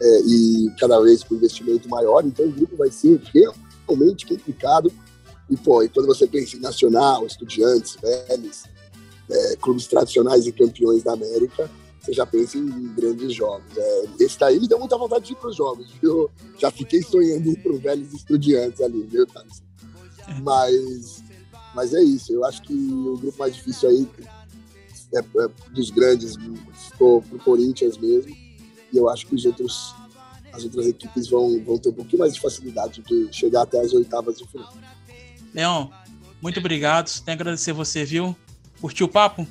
[0.00, 4.92] é, e cada vez com investimento maior, então o grupo vai ser realmente complicado.
[5.50, 8.64] E, pô, e quando você pensa em Nacional, Estudiantes, Vélez,
[9.30, 13.64] é, clubes tradicionais e campeões da América, você já pensa em grandes jogos.
[13.76, 15.86] É, esse daí me deu muita vontade de ir para os jogos.
[16.02, 19.62] Eu já fiquei sonhando ir para o Vélez Estudiantes ali, viu, Thales?
[20.42, 21.22] Mas,
[21.74, 22.32] mas é isso.
[22.32, 24.08] Eu acho que o grupo mais difícil aí
[25.14, 26.36] é, é dos grandes,
[26.90, 28.34] estou para o Corinthians mesmo.
[28.92, 29.94] E eu acho que os outros,
[30.52, 33.92] as outras equipes vão, vão ter um pouquinho mais de facilidade de chegar até as
[33.92, 34.72] oitavas de final.
[35.54, 35.90] Leão,
[36.40, 37.08] muito obrigado.
[37.24, 38.36] Tenho que agradecer você, viu?
[38.80, 39.46] Curtiu o papo?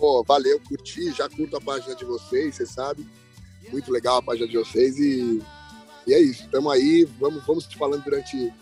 [0.00, 1.12] Oh, valeu, curti.
[1.12, 3.06] Já curto a página de vocês, você sabe.
[3.72, 5.42] Muito legal a página de vocês e,
[6.06, 6.44] e é isso.
[6.44, 8.52] Estamos aí, vamos, vamos te falando durante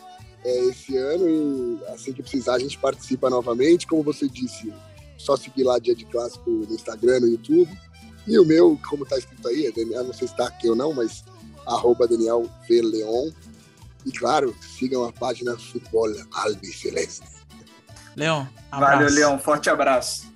[0.44, 3.86] é, esse ano e assim que precisar a gente participa novamente.
[3.86, 4.72] Como você disse,
[5.18, 7.76] só seguir lá Dia de Clássico no Instagram, no YouTube.
[8.26, 10.74] E o meu, como está escrito aí, é Daniel, não sei se está aqui ou
[10.74, 11.24] não, mas
[11.66, 12.82] arroba Daniel V.
[12.82, 13.30] Leon.
[14.04, 17.22] E claro, sigam a página Futebol Albiceleste.
[18.14, 18.92] Leon, abraço.
[18.94, 19.38] Valeu, Leon.
[19.38, 20.26] Forte abraço.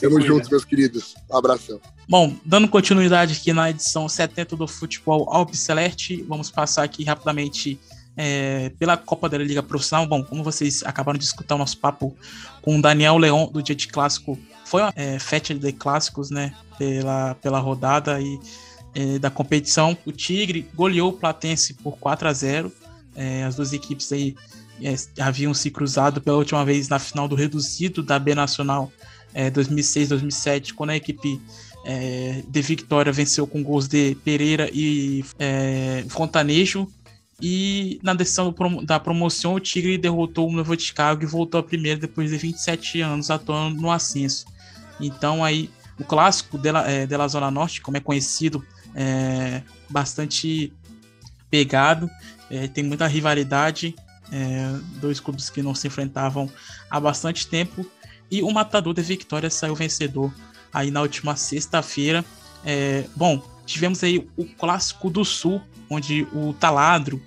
[0.00, 1.14] Tamo juntos, meus queridos.
[1.30, 1.80] Um abração.
[2.08, 7.80] Bom, dando continuidade aqui na edição 70 do Futebol Albiceleste, vamos passar aqui rapidamente
[8.16, 10.06] é, pela Copa da Liga Profissional.
[10.06, 12.16] Bom, como vocês acabaram de escutar o nosso papo
[12.62, 16.52] com o Daniel Leon do Dia de Clássico, foi uma é, festa de clássicos, né?
[16.76, 18.38] Pela, pela rodada e,
[18.94, 19.96] é, da competição.
[20.04, 22.72] O Tigre goleou o Platense por 4 a 0
[23.14, 24.34] é, As duas equipes aí
[24.82, 28.92] é, haviam se cruzado pela última vez na final do reduzido da B Nacional
[29.34, 31.40] 2006-2007, é, quando a equipe
[31.84, 35.24] é, de Vitória venceu com gols de Pereira e
[36.08, 36.88] Fontanejo.
[37.40, 42.00] E na decisão da promoção, o Tigre derrotou o Novo Chicago e voltou a primeira
[42.00, 44.46] depois de 27 anos atuando no ascenso.
[45.00, 50.72] Então aí o clássico dela, é, Zona Norte, como é conhecido, é bastante
[51.50, 52.10] pegado,
[52.50, 53.94] é, tem muita rivalidade,
[54.30, 56.50] é, dois clubes que não se enfrentavam
[56.90, 57.86] há bastante tempo
[58.30, 60.32] e o Matador de Vitória saiu vencedor
[60.72, 62.24] aí na última sexta-feira.
[62.64, 67.22] É, bom, tivemos aí o Clássico do Sul, onde o Taladro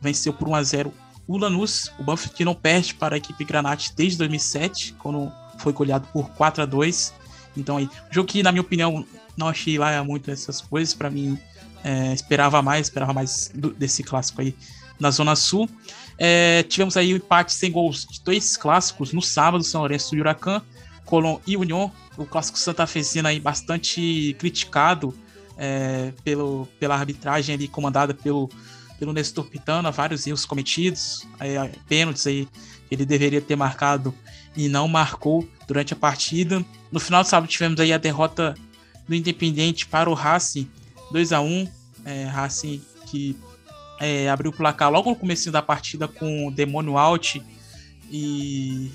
[0.00, 0.94] venceu por 1 a 0
[1.26, 5.72] o Lanús, o Buff que não perde para a equipe Granate desde 2007, quando foi
[5.72, 7.14] goleado por 4 a 2
[7.56, 9.04] Então aí, jogo que na minha opinião
[9.36, 11.38] não achei lá muito essas coisas, para mim
[11.82, 14.54] é, esperava mais, esperava mais do, desse clássico aí
[14.98, 15.68] na Zona Sul.
[16.16, 20.20] É, tivemos aí o empate sem gols de dois clássicos no sábado, São Lourenço e
[20.20, 20.62] Huracan,
[21.04, 25.14] Colón e União, o clássico Santa Fezina aí bastante criticado
[25.58, 28.48] é, pelo, pela arbitragem ali comandada pelo,
[28.98, 32.48] pelo Nestor Pitana, vários erros cometidos, é, pênaltis aí
[32.90, 34.14] ele deveria ter marcado
[34.56, 36.64] e não marcou durante a partida.
[36.90, 38.54] No final do sábado tivemos aí a derrota
[39.08, 40.68] do Independente para o Racing,
[41.10, 41.68] 2 a 1
[42.04, 43.36] é, Racing que
[44.00, 47.42] é, abriu o placar logo no começo da partida com o Demônio Out
[48.10, 48.90] e,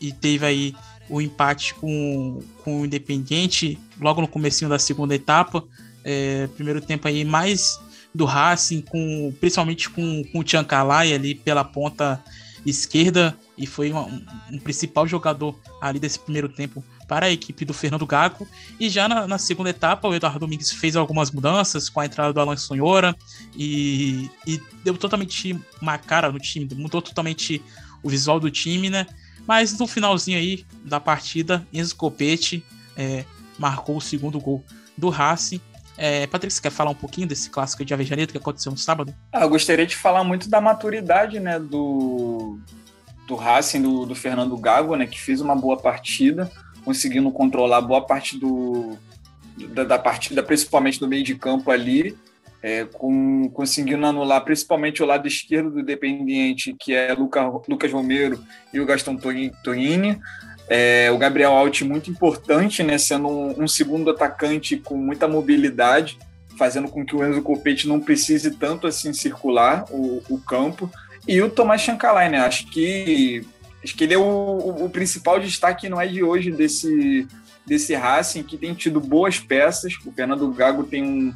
[0.00, 0.74] e teve aí
[1.08, 5.64] o empate com, com o Independiente logo no começo da segunda etapa.
[6.04, 7.78] É, primeiro tempo aí mais
[8.14, 12.22] do Racing, com, principalmente com, com o Tchancalay ali pela ponta
[12.64, 17.64] esquerda e foi uma, um, um, principal jogador ali desse primeiro tempo para a equipe
[17.64, 18.46] do Fernando Gago.
[18.78, 22.32] E já na, na, segunda etapa, o Eduardo Domingues fez algumas mudanças com a entrada
[22.32, 23.16] do Alan Sonhora
[23.56, 27.62] e, e deu totalmente uma cara no time, mudou totalmente
[28.02, 29.06] o visual do time, né?
[29.46, 32.64] Mas no finalzinho aí da partida, Enzo Copete
[32.96, 33.24] é,
[33.58, 34.64] marcou o segundo gol
[34.96, 35.60] do Racing.
[36.02, 39.14] É, Patrick, você quer falar um pouquinho desse clássico de Avejaneiro que aconteceu no sábado?
[39.30, 42.58] Ah, eu gostaria de falar muito da maturidade né, do,
[43.26, 46.50] do Racing, do, do Fernando Gago, né, que fez uma boa partida
[46.84, 48.96] conseguindo controlar boa parte do,
[49.74, 52.16] da, da partida, principalmente do meio de campo ali,
[52.62, 58.42] é, com, conseguindo anular principalmente o lado esquerdo do Independiente, que é Luca, Lucas Romero
[58.72, 60.18] e o Gastão Tonini.
[60.70, 66.16] É, o Gabriel Alt muito importante, né, sendo um, um, segundo atacante com muita mobilidade,
[66.56, 70.88] fazendo com que o Enzo Copete não precise tanto assim circular o, o campo.
[71.26, 73.44] E o Tomás Chancalay, né, acho que
[73.82, 77.26] Acho que ele é o, o, o, principal destaque, não é de hoje, desse,
[77.66, 79.94] desse Racing, que tem tido boas peças.
[80.04, 81.34] O Fernando Gago tem um,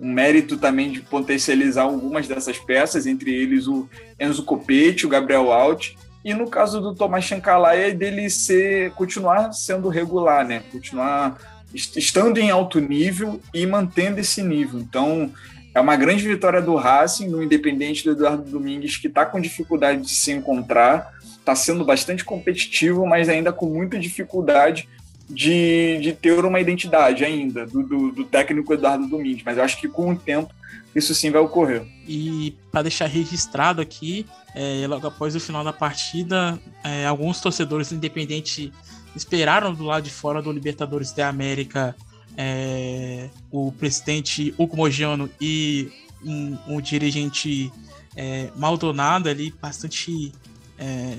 [0.00, 5.52] um mérito também de potencializar algumas dessas peças, entre eles o Enzo Copete, o Gabriel
[5.52, 5.94] Alt.
[6.24, 10.62] E no caso do Tomás Chancalay, é dele ser, continuar sendo regular, né?
[10.72, 11.36] Continuar
[11.74, 14.80] estando em alto nível e mantendo esse nível.
[14.80, 15.30] Então,
[15.74, 20.00] é uma grande vitória do Racing, no Independente do Eduardo Domingues, que está com dificuldade
[20.02, 21.12] de se encontrar
[21.44, 24.88] está sendo bastante competitivo, mas ainda com muita dificuldade
[25.28, 29.42] de, de ter uma identidade ainda do, do, do, técnico Eduardo Domingues.
[29.44, 30.52] Mas eu acho que com o tempo
[30.94, 31.84] isso sim vai ocorrer.
[32.06, 37.90] E para deixar registrado aqui, é, logo após o final da partida, é, alguns torcedores
[37.90, 38.70] independentes
[39.16, 41.96] esperaram do lado de fora do Libertadores da América
[42.36, 45.90] é, o presidente Hugo Mogiano e
[46.24, 47.72] um, um dirigente
[48.16, 50.32] é, Maldonado ali, bastante
[50.78, 51.16] é,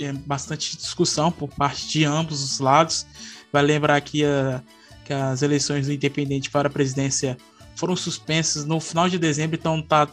[0.00, 3.06] é, bastante discussão por parte de ambos os lados.
[3.52, 4.62] Vai lembrar que, a,
[5.04, 7.36] que as eleições do Independente para a presidência
[7.74, 10.08] foram suspensas no final de dezembro, então tá,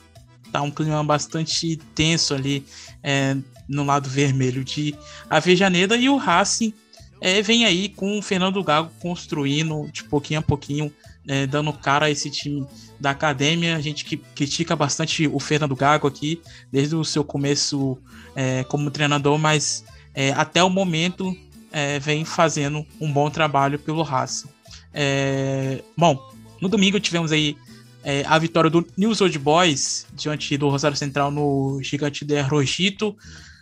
[0.52, 2.66] tá um clima bastante tenso ali
[3.04, 3.36] é,
[3.68, 4.96] no lado vermelho de
[5.30, 6.74] Avejaneda e o Racing
[7.20, 10.94] é, vem aí com o Fernando Gago construindo de pouquinho a pouquinho,
[11.28, 12.66] é, dando cara a esse time
[13.00, 13.76] da academia.
[13.76, 17.98] A gente que critica bastante o Fernando Gago aqui, desde o seu começo
[18.36, 21.36] é, como treinador, mas é, até o momento
[21.72, 24.50] é, vem fazendo um bom trabalho pelo Racing.
[24.94, 26.20] É, bom,
[26.62, 27.56] no domingo tivemos aí
[28.04, 33.16] é, a vitória do News Old Boys diante do Rosário Central no Gigante de Rojito.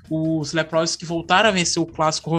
[0.09, 2.30] Os Leprosos que voltaram a vencer o clássico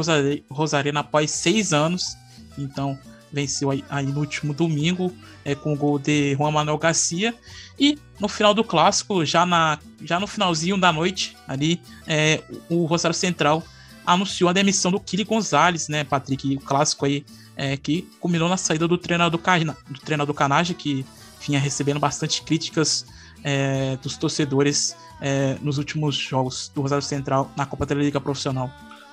[0.48, 2.16] Rosarena após seis anos.
[2.56, 2.96] Então,
[3.32, 5.12] venceu aí, aí, no último domingo
[5.44, 7.34] é, com o gol de Juan Manuel Garcia.
[7.78, 12.84] E no final do clássico, já, na, já no finalzinho da noite, ali, é, o
[12.84, 13.62] Rosário Central
[14.04, 16.56] anunciou a demissão do Kili Gonzalez, né, Patrick?
[16.56, 17.24] O clássico aí
[17.56, 19.40] é, que culminou na saída do treinador,
[19.88, 21.04] do treinador Canage, que
[21.44, 23.06] vinha recebendo bastante críticas
[23.42, 28.70] é, dos torcedores é, nos últimos jogos do Rosário Central na Copa da Liga Profissional.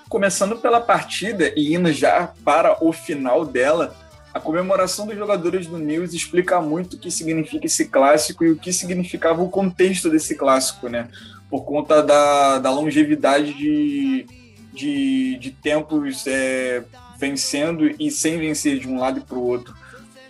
[0.09, 3.95] Começando pela partida e indo já para o final dela,
[4.34, 8.57] a comemoração dos jogadores do News explica muito o que significa esse clássico e o
[8.57, 11.07] que significava o contexto desse clássico, né?
[11.49, 14.25] Por conta da, da longevidade de,
[14.73, 16.84] de, de tempos é,
[17.19, 19.75] vencendo e sem vencer de um lado e para o outro.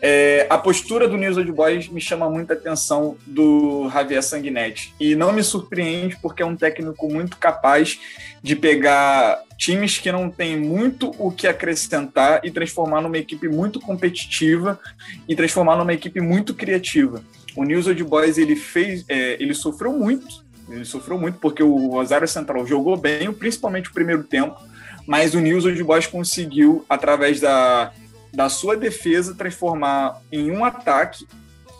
[0.02, 4.94] É, a postura do News Old Boys me chama muita atenção do Javier Sanguinetti.
[5.00, 7.98] E não me surpreende porque é um técnico muito capaz
[8.42, 13.80] de pegar times que não têm muito o que acrescentar e transformar numa equipe muito
[13.80, 14.80] competitiva
[15.28, 17.24] e transformar numa equipe muito criativa.
[17.56, 21.88] O News Old Boys ele fez, é, ele sofreu muito, ele sofreu muito porque o
[21.88, 24.58] Rosário Central jogou bem, principalmente o primeiro tempo,
[25.06, 27.92] mas o News Old Boys conseguiu através da
[28.34, 31.28] da sua defesa transformar em um ataque,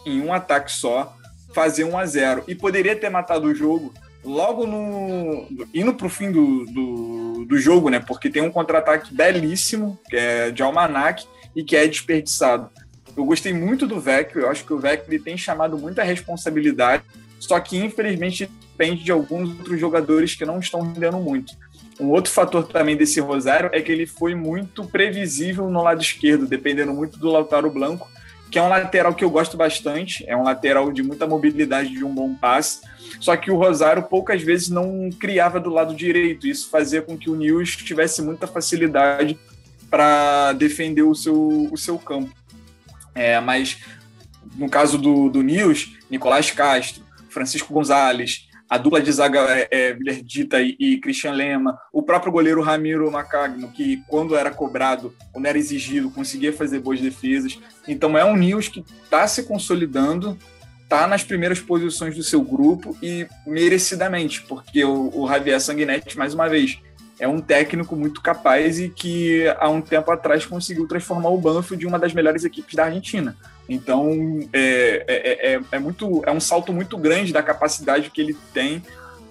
[0.06, 1.18] em um ataque só,
[1.54, 3.92] fazer 1 a 0 e poderia ter matado o jogo
[4.24, 8.00] logo no indo para o fim do, do, do, jogo, né?
[8.00, 12.70] Porque tem um contra-ataque belíssimo que é de Almanac e que é desperdiçado.
[13.16, 17.04] Eu gostei muito do Vec, eu acho que o Vec ele tem chamado muita responsabilidade,
[17.40, 21.54] só que infelizmente depende de alguns outros jogadores que não estão rendendo muito.
[22.00, 26.48] Um outro fator também desse Rosário é que ele foi muito previsível no lado esquerdo,
[26.48, 28.10] dependendo muito do Lautaro Blanco,
[28.54, 32.06] que é um lateral que eu gosto bastante, é um lateral de muita mobilidade, de
[32.06, 32.82] um bom passe.
[33.20, 36.46] Só que o Rosário poucas vezes não criava do lado direito.
[36.46, 39.40] Isso fazia com que o Nils tivesse muita facilidade
[39.90, 42.32] para defender o seu, o seu campo.
[43.16, 43.80] É, mas
[44.56, 49.98] no caso do, do Nils, Nicolás Castro, Francisco Gonzalez, a dupla de zaga é, é
[50.00, 55.60] e, e Christian Lema, o próprio goleiro Ramiro Macagno, que quando era cobrado, quando era
[55.60, 57.60] exigido, conseguia fazer boas defesas.
[57.88, 60.36] Então é um Nils que está se consolidando,
[60.82, 66.34] está nas primeiras posições do seu grupo e merecidamente, porque o, o Javier Sanguinetti, mais
[66.34, 66.80] uma vez,
[67.20, 71.80] é um técnico muito capaz e que há um tempo atrás conseguiu transformar o Banfield
[71.80, 73.38] de uma das melhores equipes da Argentina.
[73.68, 78.38] Então é, é, é, é, muito, é um salto muito grande da capacidade que ele
[78.54, 78.84] tem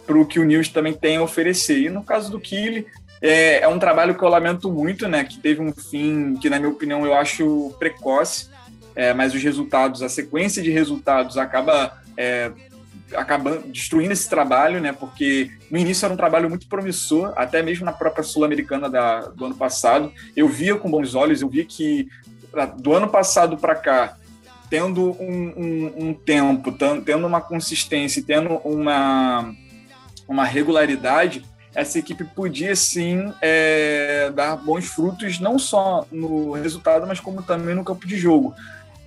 [0.07, 1.81] para o que o Nils também tem a oferecer.
[1.81, 2.87] E no caso do Kili,
[3.21, 5.25] é, é, um trabalho que eu lamento muito, né?
[5.25, 8.49] Que teve um fim que, na minha opinião, eu acho precoce,
[8.97, 12.51] é, mas os resultados, a sequência de resultados acaba é,
[13.15, 14.93] acabando destruindo esse trabalho, né?
[14.93, 18.89] Porque no início era um trabalho muito promissor, até mesmo na própria sul-americana
[19.35, 22.09] do ano passado, eu via com bons olhos, eu via que
[22.79, 24.17] do ano passado para cá
[24.73, 26.73] tendo um, um, um tempo,
[27.05, 29.55] tendo uma consistência, tendo uma,
[30.27, 31.45] uma regularidade,
[31.75, 37.75] essa equipe podia sim é, dar bons frutos, não só no resultado, mas como também
[37.75, 38.55] no campo de jogo.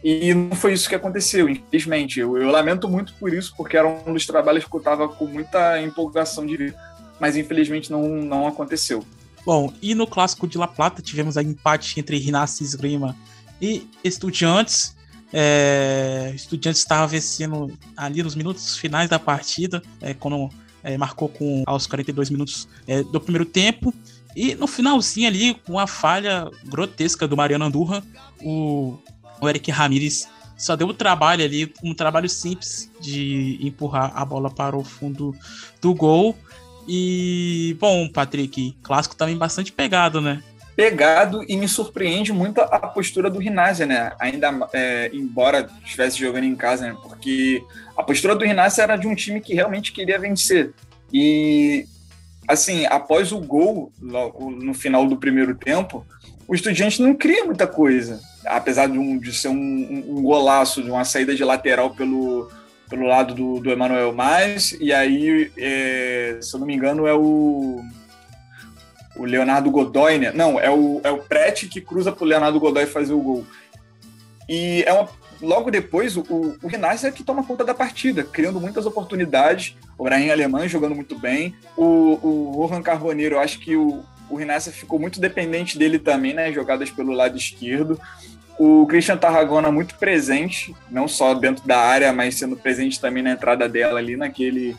[0.03, 2.19] E não foi isso que aconteceu, infelizmente.
[2.19, 5.25] Eu, eu lamento muito por isso, porque era um dos trabalhos que eu estava com
[5.25, 6.75] muita empolgação de ver,
[7.19, 9.03] mas infelizmente não, não aconteceu.
[9.43, 13.15] Bom, e no clássico de La Plata tivemos a empate entre Rinácio Esgrima
[13.59, 14.94] e Estudiantes.
[15.37, 20.49] É, Estudiantes estava vencendo ali nos minutos finais da partida, é, quando
[20.81, 23.93] é, marcou com aos 42 minutos é, do primeiro tempo.
[24.33, 28.01] E no finalzinho ali, com a falha grotesca do Mariano Andurra,
[28.41, 28.97] o,
[29.41, 30.25] o Eric Ramírez
[30.57, 35.35] só deu o trabalho ali, um trabalho simples de empurrar a bola para o fundo
[35.81, 36.33] do gol.
[36.87, 40.41] E, bom, Patrick, clássico também bastante pegado, né?
[40.75, 44.11] Pegado e me surpreende muito a postura do Rinazzi, né?
[44.19, 46.97] Ainda, é, embora estivesse jogando em casa, né?
[47.01, 47.63] Porque
[47.95, 50.73] a postura do Rinazzi era de um time que realmente queria vencer.
[51.13, 51.85] E,
[52.47, 56.05] assim, após o gol, no final do primeiro tempo,
[56.47, 58.19] o Estudiante não cria muita coisa.
[58.45, 59.53] Apesar de, um, de ser um,
[60.09, 62.51] um, golaço, de uma saída de lateral pelo,
[62.89, 67.13] pelo lado do, do Emanuel Mais, e aí, é, se eu não me engano, é
[67.13, 67.81] o
[69.15, 70.31] o Leonardo Godoy, né?
[70.33, 73.45] Não, é o, é o Prete que cruza pro Leonardo Godoy fazer o gol.
[74.47, 75.09] E é uma,
[75.41, 76.57] logo depois, o, o
[77.03, 79.75] é que toma conta da partida, criando muitas oportunidades.
[79.97, 81.55] O Brahim Alemã jogando muito bem.
[81.77, 86.33] O, o Rohan Carboneiro, eu acho que o, o Renascer ficou muito dependente dele também,
[86.33, 86.51] né?
[86.51, 87.99] Jogadas pelo lado esquerdo.
[88.57, 93.31] O Christian Tarragona muito presente, não só dentro da área, mas sendo presente também na
[93.31, 94.77] entrada dela ali naquele,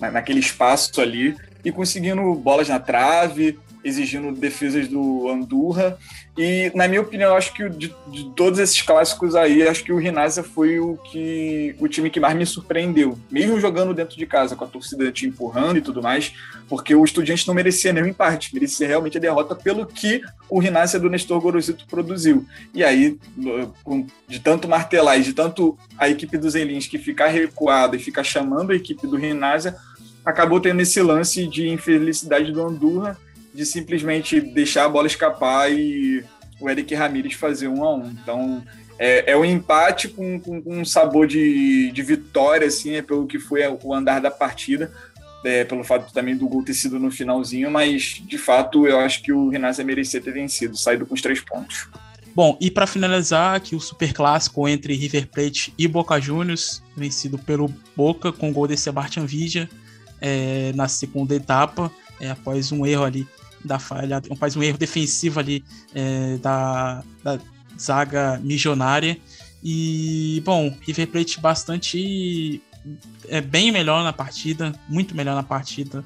[0.00, 5.98] naquele espaço ali e conseguindo bolas na trave, exigindo defesas do Andurra.
[6.36, 9.98] E, na minha opinião, acho que de, de, todos esses clássicos aí, acho que o
[9.98, 13.16] Rinásia foi o, que, o time que mais me surpreendeu.
[13.30, 16.32] Mesmo jogando dentro de casa, com a torcida te empurrando e tudo mais,
[16.68, 20.98] porque o Estudiante não merecia nenhum empate, merecia realmente a derrota pelo que o Rinásia
[20.98, 22.44] do Nestor Gorosito produziu.
[22.72, 23.16] E aí,
[24.26, 26.54] de tanto martelar e de tanto a equipe dos
[26.88, 29.76] que ficar recuada e ficar chamando a equipe do Rinásia,
[30.24, 33.16] acabou tendo esse lance de infelicidade do Andurra,
[33.52, 36.24] de simplesmente deixar a bola escapar e
[36.60, 38.10] o Eric Ramírez fazer um a um.
[38.10, 38.64] Então,
[38.98, 43.26] é, é um empate com, com, com, um sabor de, de vitória, assim, é pelo
[43.26, 44.90] que foi o andar da partida,
[45.44, 49.22] é, pelo fato também do gol ter sido no finalzinho, mas de fato eu acho
[49.22, 51.88] que o Renascer merecia ter vencido, saído com os três pontos.
[52.34, 57.38] Bom, e para finalizar aqui o super clássico entre River Plate e Boca Juniors, vencido
[57.38, 59.68] pelo Boca com o gol de Sebastian Vidia
[60.26, 63.28] é, na segunda etapa, é, após um erro ali
[63.62, 65.62] da falha, após um erro defensivo ali
[65.94, 67.38] é, da, da
[67.78, 69.18] zaga missionária.
[69.62, 72.62] E, bom, River Plate bastante.
[73.28, 76.02] É bem melhor na partida, muito melhor na partida.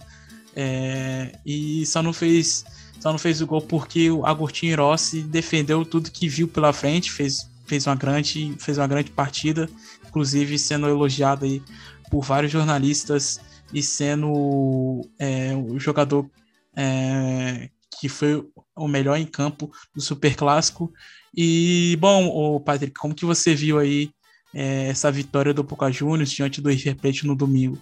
[0.54, 2.64] É, e só não fez
[2.98, 7.12] só não fez o gol porque o Agostinho Rossi defendeu tudo que viu pela frente,
[7.12, 9.68] fez, fez, uma, grande, fez uma grande partida,
[10.08, 11.62] inclusive sendo elogiado aí
[12.10, 13.40] por vários jornalistas
[13.72, 16.28] e sendo é, o jogador
[16.76, 17.68] é,
[18.00, 18.46] que foi
[18.76, 20.92] o melhor em campo do Super Clássico.
[21.36, 24.10] E, bom, o Patrick, como que você viu aí
[24.54, 27.78] é, essa vitória do Boca Juniors diante do River Plate no domingo?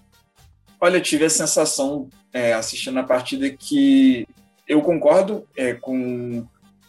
[0.81, 4.27] Olha, eu tive a sensação, é, assistindo a partida, que
[4.69, 6.47] eu concordo é, com,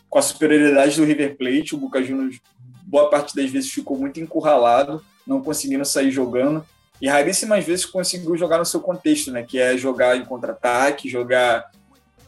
[0.10, 1.76] com a superioridade do River Plate.
[1.76, 2.40] O Boca Juniors,
[2.84, 6.66] boa parte das vezes, ficou muito encurralado, não conseguindo sair jogando.
[7.02, 9.44] E raríssimas vezes conseguiu jogar no seu contexto, né?
[9.44, 11.72] Que é jogar em contra-ataque, jogar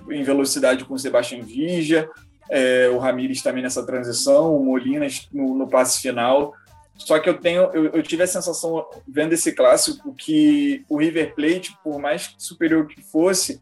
[0.09, 2.09] em velocidade com o Sebastião Vigia,
[2.49, 6.53] é, o Ramires também nessa transição, o Molinas no, no passe final.
[6.95, 11.33] Só que eu tenho, eu, eu, tive a sensação vendo esse clássico que o River
[11.33, 13.61] Plate, por mais superior que fosse,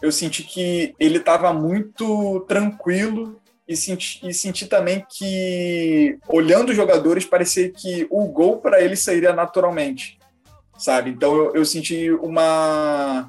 [0.00, 6.76] eu senti que ele estava muito tranquilo e senti, e senti também que, olhando os
[6.76, 10.17] jogadores, parecia que o gol para ele sairia naturalmente,
[10.78, 11.10] sabe?
[11.10, 13.28] Então eu, eu senti uma,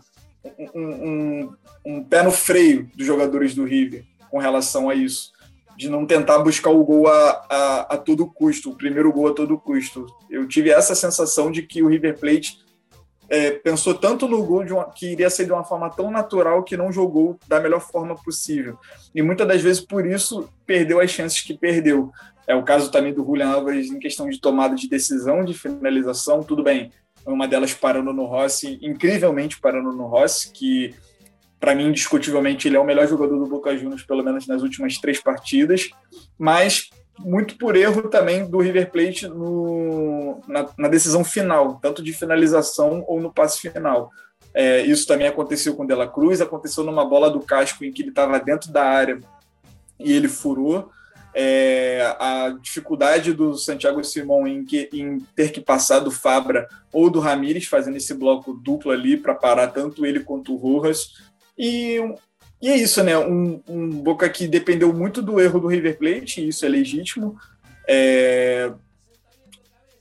[0.74, 5.32] um, um, um, pé no freio dos jogadores do River com relação a isso,
[5.76, 9.34] de não tentar buscar o gol a, a, a todo custo, o primeiro gol a
[9.34, 10.06] todo custo.
[10.30, 12.60] Eu tive essa sensação de que o River Plate
[13.30, 16.76] é, pensou tanto no gol uma, que iria ser de uma forma tão natural que
[16.76, 18.78] não jogou da melhor forma possível.
[19.14, 22.12] E muitas das vezes, por isso, perdeu as chances que perdeu.
[22.48, 26.44] É o caso também do Julian Álvares em questão de tomada de decisão, de finalização,
[26.44, 26.92] tudo bem.
[27.26, 30.96] Uma delas parando no Rossi, incrivelmente parando no Rossi, que
[31.60, 34.98] para mim, indiscutivelmente, ele é o melhor jogador do Boca Juniors, pelo menos nas últimas
[34.98, 35.90] três partidas.
[36.38, 36.90] Mas
[37.20, 43.04] muito por erro também do River Plate no, na, na, decisão final, tanto de finalização
[43.08, 44.10] ou no passe final.
[44.54, 48.02] É, isso também aconteceu com o Dela Cruz, aconteceu numa bola do casco em que
[48.02, 49.20] ele estava dentro da área
[50.00, 50.90] e ele furou.
[51.34, 57.10] É, a dificuldade do Santiago Simão em, que, em, ter que passar do Fabra ou
[57.10, 61.14] do Ramires, fazendo esse bloco duplo ali para parar tanto ele quanto o Rojas.
[61.58, 62.00] E
[62.62, 63.18] e é isso, né?
[63.18, 67.38] Um, um, Boca que dependeu muito do erro do River Plate, e isso é legítimo.
[67.88, 68.72] É...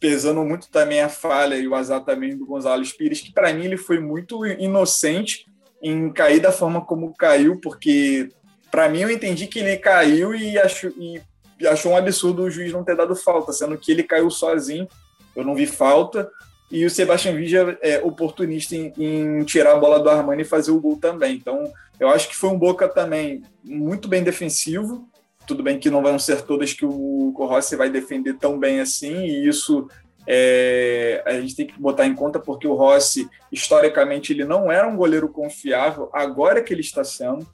[0.01, 3.65] Pesando muito também a falha e o azar também do Gonzalo Pires, que para mim
[3.65, 5.47] ele foi muito inocente
[5.83, 8.29] em cair da forma como caiu, porque
[8.71, 11.21] para mim eu entendi que ele caiu e achou, e
[11.67, 14.89] achou um absurdo o juiz não ter dado falta, sendo que ele caiu sozinho,
[15.35, 16.31] eu não vi falta.
[16.71, 20.71] E o Sebastião Vigia é oportunista em, em tirar a bola do Armani e fazer
[20.71, 21.35] o gol também.
[21.35, 25.09] Então, eu acho que foi um Boca também muito bem defensivo.
[25.47, 29.25] Tudo bem que não vão ser todas que o Rossi vai defender tão bem assim,
[29.25, 29.89] e isso
[30.27, 34.87] é, a gente tem que botar em conta porque o Rossi, historicamente, ele não era
[34.87, 37.49] um goleiro confiável, agora que ele está sendo.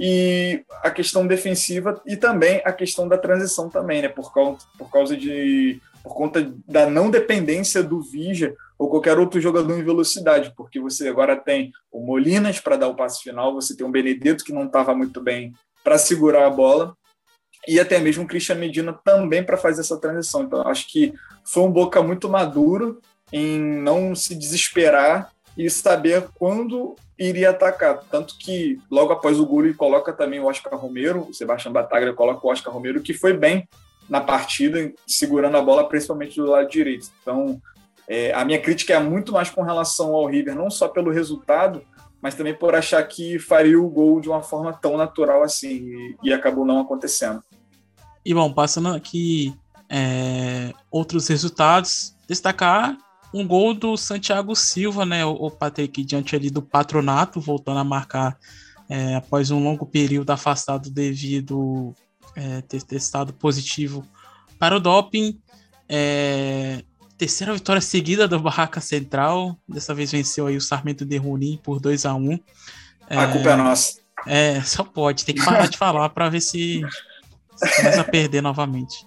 [0.00, 4.08] E a questão defensiva e também a questão da transição também, né?
[4.08, 9.40] Por causa, por causa de por conta da não dependência do Vija ou qualquer outro
[9.40, 13.76] jogador em velocidade, porque você agora tem o Molinas para dar o passe final, você
[13.76, 16.96] tem o Benedetto que não estava muito bem para segurar a bola,
[17.66, 20.44] e até mesmo o Christian Medina também para fazer essa transição.
[20.44, 21.12] Então, acho que
[21.44, 23.00] foi um Boca muito maduro
[23.32, 28.00] em não se desesperar e saber quando iria atacar.
[28.10, 32.46] Tanto que logo após o ele coloca também o Oscar Romero, o Sebastião Bataglia coloca
[32.46, 33.68] o Oscar Romero, que foi bem
[34.08, 37.08] na partida, segurando a bola principalmente do lado direito.
[37.20, 37.60] Então,
[38.06, 41.82] é, a minha crítica é muito mais com relação ao River, não só pelo resultado,
[42.22, 46.16] mas também por achar que faria o gol de uma forma tão natural assim, e,
[46.22, 47.42] e acabou não acontecendo.
[48.24, 49.54] E bom, passando aqui
[49.90, 52.96] é, outros resultados, destacar
[53.32, 58.38] um gol do Santiago Silva, né, o, Patrick, diante ali do Patronato, voltando a marcar
[58.88, 61.94] é, após um longo período afastado devido
[62.34, 64.06] é, ter testado positivo
[64.58, 65.38] para o doping.
[65.88, 66.82] É,
[67.18, 69.58] terceira vitória seguida do Barraca Central.
[69.68, 72.38] Dessa vez venceu aí o Sarmento de Runim por 2 a 1
[73.10, 73.98] A culpa é nossa.
[74.26, 75.24] É, só pode.
[75.24, 76.80] Tem que parar de falar para ver se,
[77.56, 79.06] se começa a perder novamente.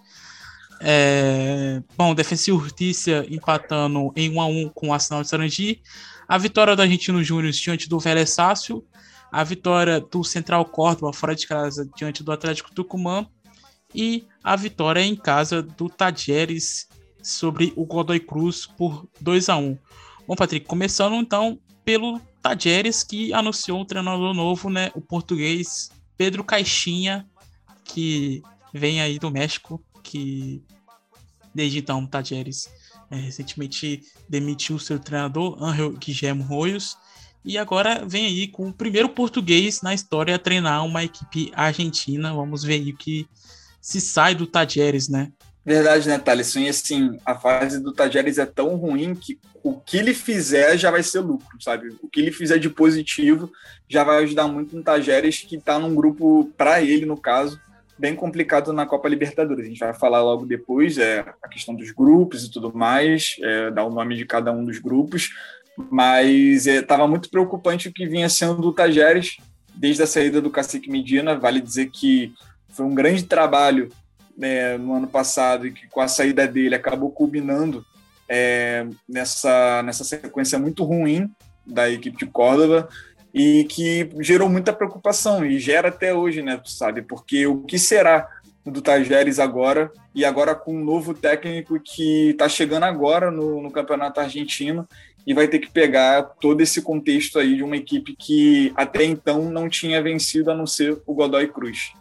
[0.84, 5.82] É, bom, Defensa e Urtícia empatando em 1 a 1 com o Arsenal de Sarandi.
[6.28, 8.84] A vitória do Argentino Júnior diante do Vélez Sácio.
[9.32, 13.28] A vitória do Central Córdoba fora de casa diante do Atlético Tucumã
[13.94, 16.88] e a vitória em casa do Tajeres
[17.22, 19.78] sobre o Godoy Cruz por 2 a 1
[20.28, 24.90] Bom, Patrick, começando então pelo Tajeres, que anunciou um treinador novo, né?
[24.96, 27.28] O português Pedro Caixinha,
[27.84, 28.42] que
[28.74, 30.62] vem aí do México, que
[31.54, 32.70] desde então Tajeres
[33.10, 36.97] é, recentemente demitiu seu treinador, Angel Guilherme Royos,
[37.43, 42.34] e agora vem aí com o primeiro português na história a treinar uma equipe argentina.
[42.34, 43.28] Vamos ver aí o que
[43.82, 45.32] se sai do Tajeres, né?
[45.66, 46.60] Verdade, né, Thaleson?
[46.60, 50.89] E assim, a fase do Tajeres é tão ruim que o que ele fizer já
[50.89, 51.95] vai ser lucro, sabe?
[52.02, 53.52] O que ele fizer de positivo
[53.88, 57.60] já vai ajudar muito no Tajeres, que tá num grupo, para ele, no caso,
[58.02, 59.64] bem complicado na Copa Libertadores.
[59.64, 63.70] A gente vai falar logo depois, é a questão dos grupos e tudo mais, é,
[63.70, 65.30] dar o nome de cada um dos grupos,
[65.91, 69.38] mas estava é, muito preocupante o que vinha sendo o Tajeres
[69.76, 71.38] desde a saída do Cacique Medina.
[71.38, 72.34] Vale dizer que
[72.70, 73.89] foi um grande trabalho
[74.36, 77.86] né, no ano passado e que com a saída dele acabou culminando
[78.28, 81.30] é, nessa, nessa sequência muito ruim
[81.68, 82.89] da equipe de Córdoba
[83.34, 87.02] e que gerou muita preocupação e gera até hoje, né, sabe?
[87.02, 88.28] Porque o que será
[88.66, 93.72] do Tajeres agora e agora com um novo técnico que está chegando agora no, no,
[93.72, 94.88] campeonato argentino
[95.26, 99.50] e vai ter que pegar todo esse contexto aí de uma equipe que até então
[99.50, 101.94] não tinha vencido a não ser o Godoy Cruz.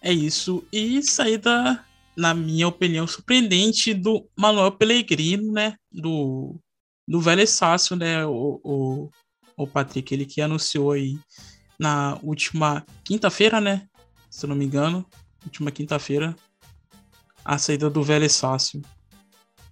[0.00, 0.64] É isso.
[0.72, 1.84] E saída,
[2.16, 5.74] na minha opinião, surpreendente do Manuel Pellegrino, né?
[5.90, 6.56] Do,
[7.06, 8.26] do Vélez Sácio, né?
[8.26, 9.10] O, o,
[9.56, 11.18] o Patrick, ele que anunciou aí
[11.78, 13.82] na última quinta-feira, né?
[14.30, 15.04] Se eu não me engano,
[15.44, 16.34] última quinta-feira,
[17.44, 18.80] a saída do Vélez Sácio.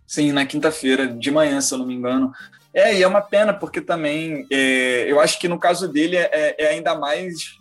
[0.06, 2.32] Sim, na quinta-feira, de manhã, se eu não me engano.
[2.74, 6.56] É, e é uma pena, porque também é, eu acho que no caso dele é,
[6.58, 7.56] é ainda mais,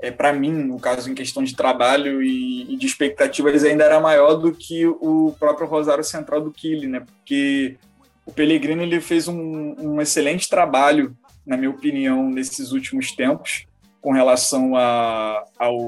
[0.00, 4.00] é, para mim, no caso em questão de trabalho e, e, de expectativas, ainda era
[4.00, 7.00] maior do que o próprio Rosário Central do Kili, né?
[7.00, 7.76] Porque
[8.24, 11.16] o Pellegrino ele fez um, um excelente trabalho
[11.46, 13.66] na minha opinião, nesses últimos tempos,
[14.00, 15.78] com relação a, ao,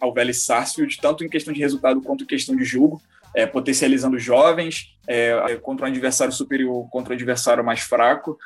[0.00, 3.00] ao Vélez Sarsfield, tanto em questão de resultado quanto em questão de jogo,
[3.34, 8.38] é, potencializando jovens é, contra um adversário superior, contra um adversário mais fraco.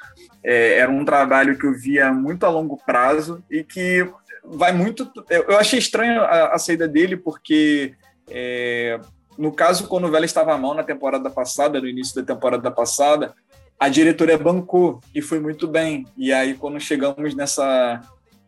[0.45, 4.09] É, era um trabalho que eu via muito a longo prazo e que
[4.45, 5.11] vai muito.
[5.29, 7.95] Eu achei estranho a, a saída dele, porque
[8.31, 9.01] é,
[9.37, 13.35] no caso, quando o Vélez estava mal na temporada passada, no início da temporada passada,
[13.79, 16.07] a diretoria bancou e foi muito bem.
[16.17, 18.01] E aí, quando chegamos nessa,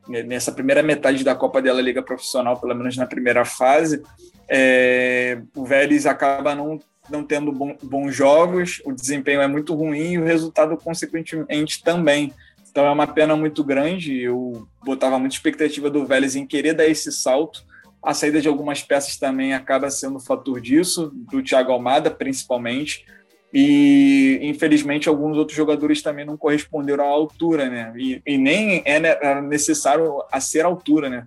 [0.08, 4.02] nessa primeira metade da Copa dela Liga Profissional, pelo menos na primeira fase,
[4.48, 10.12] é, o Vélez acaba não, não tendo bom, bons jogos, o desempenho é muito ruim
[10.12, 12.32] e o resultado, consequentemente, também.
[12.70, 14.18] Então é uma pena muito grande.
[14.18, 17.66] Eu botava muita expectativa do Vélez em querer dar esse salto.
[18.02, 23.04] A saída de algumas peças também acaba sendo fator disso, do Thiago Almada, principalmente
[23.52, 27.92] e infelizmente alguns outros jogadores também não corresponderam à altura, né?
[27.96, 31.26] E, e nem é necessário a ser altura, né?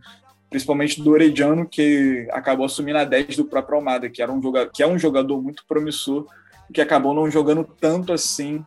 [0.50, 4.72] Principalmente do Orediano, que acabou assumindo a 10 do próprio Almada, que, era um jogador,
[4.72, 6.28] que é um jogador muito promissor,
[6.74, 8.64] que acabou não jogando tanto assim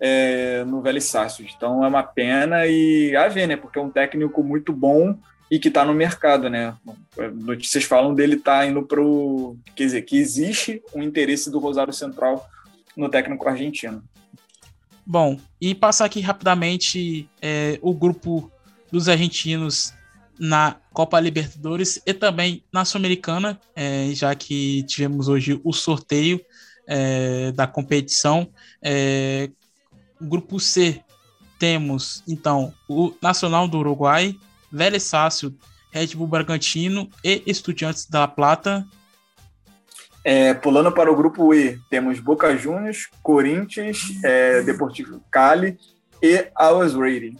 [0.00, 1.54] é, no Velho Sarsfield.
[1.56, 3.56] Então é uma pena e a ver, né?
[3.56, 5.16] Porque é um técnico muito bom
[5.48, 6.74] e que está no mercado, né?
[7.34, 9.56] Notícias falam dele tá indo para o.
[9.76, 12.44] Quer dizer, que existe um interesse do Rosário Central
[12.96, 14.02] no técnico argentino.
[15.04, 18.50] Bom, e passar aqui rapidamente é, o grupo
[18.90, 19.92] dos argentinos
[20.38, 26.40] na Copa Libertadores e também na Sul-Americana, é, já que tivemos hoje o sorteio
[26.86, 28.48] é, da competição.
[28.82, 29.50] É,
[30.20, 31.02] grupo C
[31.58, 34.34] temos então o Nacional do Uruguai,
[34.70, 35.54] Vélez Sácio,
[35.90, 38.86] Red Bull Bragantino e Estudiantes da Plata.
[40.28, 45.78] É, pulando para o grupo E, temos Boca Juniors, Corinthians, é, Deportivo Cali
[46.20, 47.38] e Always Ready.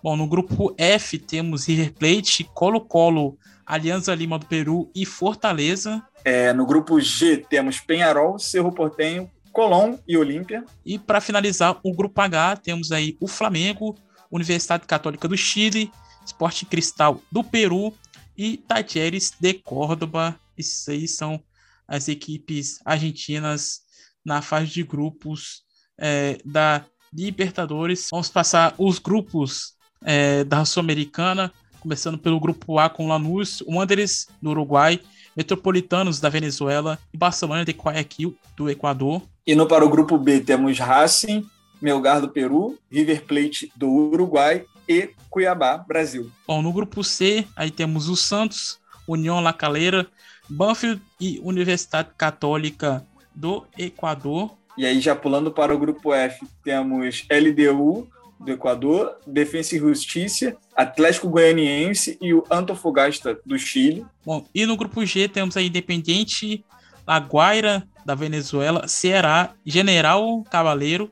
[0.00, 3.36] Bom, no grupo F temos River Plate, Colo-Colo,
[3.66, 6.00] Alianza Lima do Peru e Fortaleza.
[6.24, 10.64] É, no grupo G temos Penharol, Cerro Portenho, Colón e Olímpia.
[10.84, 13.96] E para finalizar o grupo H temos aí o Flamengo,
[14.30, 15.90] Universidade Católica do Chile,
[16.24, 17.92] Esporte Cristal do Peru
[18.38, 20.38] e Tajeres de Córdoba.
[20.56, 21.42] Esses aí são
[21.88, 23.80] as equipes argentinas
[24.24, 25.62] na fase de grupos
[25.98, 28.08] é, da Libertadores.
[28.10, 29.74] Vamos passar os grupos
[30.04, 35.00] é, da Sul-Americana, começando pelo grupo A com Lanús, Wanderers do Uruguai,
[35.36, 39.22] Metropolitanos da Venezuela e Barcelona de Guayaquil do Equador.
[39.46, 41.46] E no para o grupo B temos Racing,
[41.80, 46.30] Melgar do Peru, River Plate do Uruguai e Cuiabá, Brasil.
[46.46, 50.06] Bom, no grupo C aí temos o Santos, União La Calera,
[50.48, 54.56] Banfield e Universidade Católica do Equador.
[54.76, 60.56] E aí, já pulando para o grupo F, temos LDU do Equador, Defensa e Justiça,
[60.74, 64.04] Atlético Goianiense e o Antofagasta do Chile.
[64.24, 66.64] Bom, e no grupo G temos a Independiente,
[67.06, 71.10] La Guaira da Venezuela, Ceará, General Cavaleiro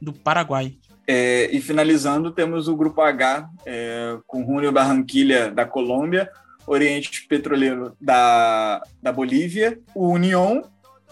[0.00, 0.74] do Paraguai.
[1.08, 6.28] É, e finalizando, temos o grupo H, é, com Júnior Barranquilha da Colômbia,
[6.66, 10.62] Oriente Petroleiro da, da Bolívia, o União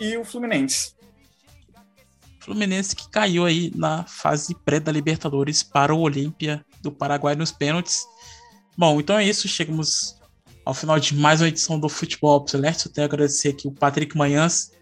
[0.00, 0.94] e o Fluminense.
[2.40, 7.50] Fluminense que caiu aí na fase pré da Libertadores para o Olímpia do Paraguai nos
[7.50, 8.04] pênaltis.
[8.76, 10.20] Bom, então é isso, chegamos
[10.64, 12.86] ao final de mais uma edição do Futebol Celeste.
[12.86, 14.72] Eu tenho a agradecer aqui o Patrick Manhãs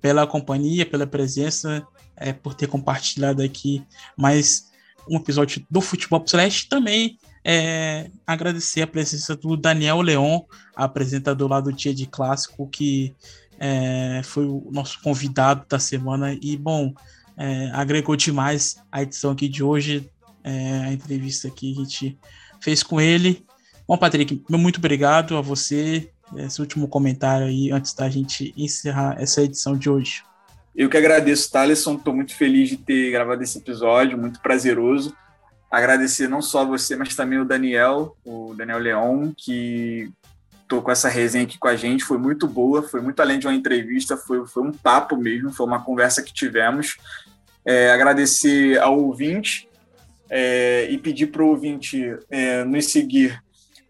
[0.00, 3.82] pela companhia, pela presença, é, por ter compartilhado aqui
[4.16, 4.70] mais
[5.08, 6.68] um episódio do Futebol Celeste.
[6.68, 10.40] Também é, agradecer a presença do Daniel Leon,
[10.74, 13.14] apresentador lá do Dia de Clássico, que
[13.58, 16.94] é, foi o nosso convidado da semana e, bom,
[17.36, 20.10] é, agregou demais a edição aqui de hoje,
[20.44, 22.18] é, a entrevista que a gente
[22.60, 23.44] fez com ele.
[23.86, 26.10] Bom, Patrick, muito obrigado a você.
[26.36, 30.22] Esse último comentário aí antes da gente encerrar essa edição de hoje.
[30.76, 31.96] Eu que agradeço, Thaleson.
[31.96, 35.12] Estou muito feliz de ter gravado esse episódio, muito prazeroso.
[35.70, 40.12] Agradecer não só você, mas também o Daniel, o Daniel Leon, que
[40.80, 42.04] com essa resenha aqui com a gente.
[42.04, 45.66] Foi muito boa, foi muito além de uma entrevista, foi, foi um papo mesmo, foi
[45.66, 46.96] uma conversa que tivemos.
[47.64, 49.68] É, agradecer ao ouvinte
[50.28, 53.42] é, e pedir para o ouvinte é, nos seguir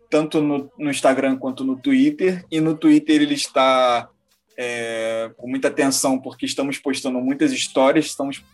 [0.08, 2.44] tanto no, no Instagram quanto no Twitter.
[2.50, 4.08] E no Twitter ele está
[4.62, 8.44] é, com muita atenção, porque estamos postando muitas histórias, estamos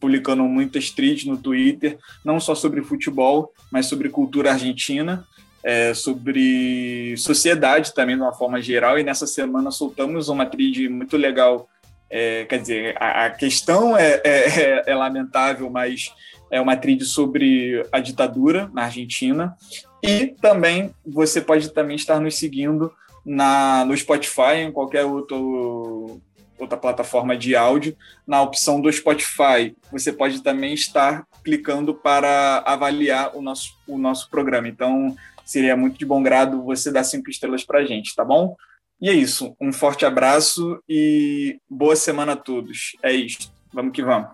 [0.00, 5.22] publicando muitas tweets no Twitter, não só sobre futebol, mas sobre cultura argentina,
[5.62, 8.98] é, sobre sociedade também, de uma forma geral.
[8.98, 11.68] E nessa semana soltamos uma trilha muito legal.
[12.08, 16.10] É, quer dizer, a, a questão é, é, é, lamentável, mas
[16.50, 19.54] é uma trilha sobre a ditadura na Argentina.
[20.02, 22.90] E também você pode também estar nos seguindo
[23.30, 26.20] na, no Spotify, em qualquer outro,
[26.58, 27.96] outra plataforma de áudio.
[28.26, 34.28] Na opção do Spotify, você pode também estar clicando para avaliar o nosso, o nosso
[34.28, 34.66] programa.
[34.66, 35.14] Então,
[35.44, 38.56] seria muito de bom grado você dar cinco estrelas para a gente, tá bom?
[39.00, 39.54] E é isso.
[39.60, 42.96] Um forte abraço e boa semana a todos.
[43.00, 43.52] É isso.
[43.72, 44.30] Vamos que vamos.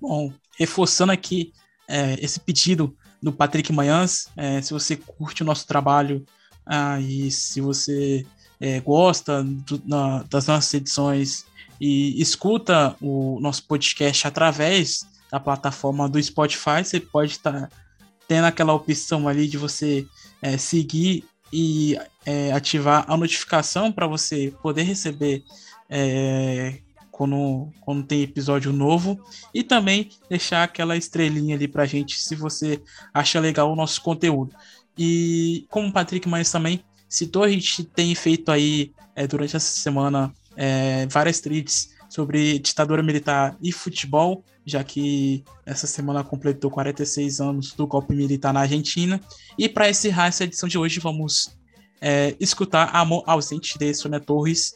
[0.00, 1.52] Bom, reforçando aqui
[1.86, 6.24] é, esse pedido do Patrick Manhãs, é, se você curte o nosso trabalho
[7.00, 8.26] e se você
[8.60, 11.46] é, gosta do, na, das nossas edições
[11.80, 17.68] e escuta o nosso podcast através da plataforma do Spotify, você pode estar tá
[18.26, 20.06] tendo aquela opção ali de você
[20.42, 25.44] é, seguir e é, ativar a notificação para você poder receber
[25.88, 29.18] é, quando, quando tem episódio novo
[29.54, 32.82] e também deixar aquela estrelinha ali para gente se você
[33.14, 34.54] acha legal o nosso conteúdo.
[34.98, 39.80] E como o Patrick Manes também citou, a gente tem feito aí é, durante essa
[39.80, 47.40] semana é, várias threads sobre ditadura militar e futebol, já que essa semana completou 46
[47.40, 49.20] anos do golpe militar na Argentina.
[49.58, 51.56] E para encerrar essa edição de hoje, vamos
[52.00, 54.74] é, escutar Amor Ausente de Sônia Torres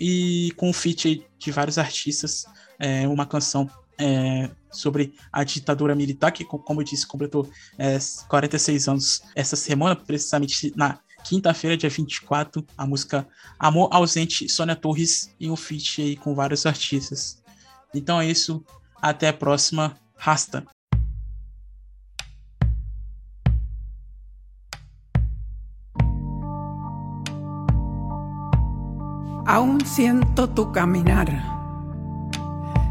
[0.00, 2.44] e com um feat de vários artistas,
[2.78, 7.48] é, uma canção é, sobre a ditadura militar, que, como eu disse, completou
[7.78, 7.98] é,
[8.28, 13.26] 46 anos essa semana, precisamente na quinta-feira, dia 24, a música
[13.58, 17.42] Amor Ausente, Sônia Torres, e um feat aí com vários artistas.
[17.94, 18.64] Então é isso,
[19.00, 20.64] até a próxima, Rasta.
[29.48, 31.57] Aún siento tu caminar.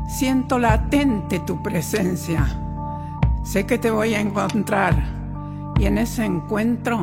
[0.08, 2.47] Siento latente tu presencia.
[3.43, 4.95] Sé que te voy a encontrar
[5.78, 7.01] y en ese encuentro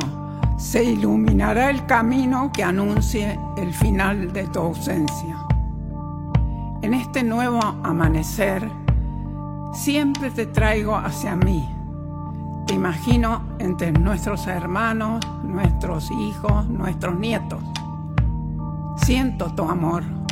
[0.57, 5.37] se iluminará el camino que anuncie el final de tu ausencia.
[6.81, 8.67] En este nuevo amanecer,
[9.71, 11.63] siempre te traigo hacia mí.
[12.65, 17.61] Te imagino entre nuestros hermanos, nuestros hijos, nuestros nietos.
[18.97, 20.24] Siento tu amor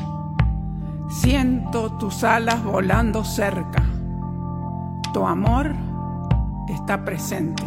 [1.09, 3.83] Siento tus alas volando cerca.
[5.13, 5.73] Tu amor
[6.69, 7.63] está presente.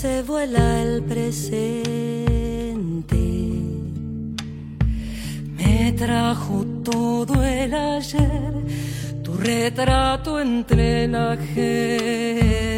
[0.00, 1.82] Se vuela el presente.
[5.56, 8.52] Me trajo todo el ayer,
[9.24, 12.77] tu retrato entre la gente.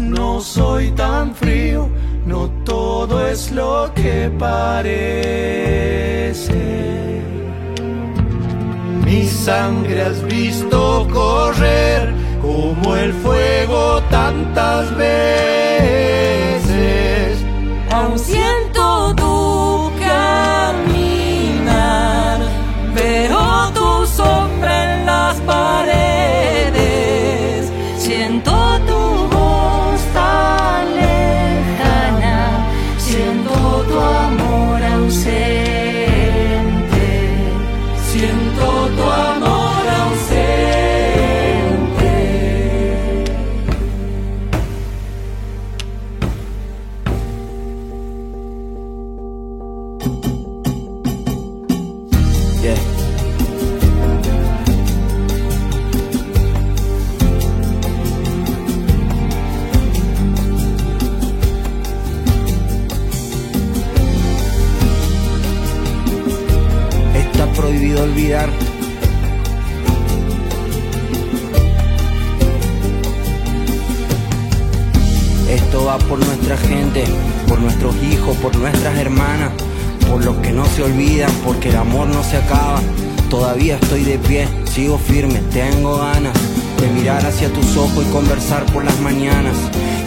[0.00, 1.88] No soy tan frío,
[2.26, 4.90] no todo es lo que parece.
[9.04, 15.10] Mi sangre has visto correr como el fuego tantas veces.
[17.90, 18.69] Aún siento
[75.70, 77.04] Esto va por nuestra gente,
[77.46, 79.52] por nuestros hijos, por nuestras hermanas,
[80.10, 82.80] por los que no se olvidan, porque el amor no se acaba.
[83.28, 86.32] Todavía estoy de pie, sigo firme, tengo ganas
[86.80, 89.54] de mirar hacia tus ojos y conversar por las mañanas.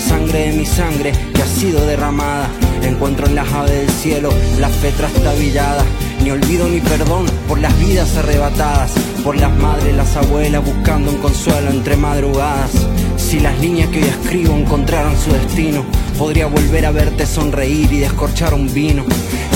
[0.05, 2.49] Sangre de mi sangre que ha sido derramada.
[2.81, 5.85] Encuentro en las aves del cielo la fe trastabillada.
[6.23, 8.93] Ni olvido ni perdón por las vidas arrebatadas,
[9.25, 12.71] por las madres, las abuelas buscando un consuelo entre madrugadas.
[13.17, 15.83] Si las líneas que hoy escribo encontraran su destino,
[16.17, 19.03] podría volver a verte sonreír y descorchar un vino.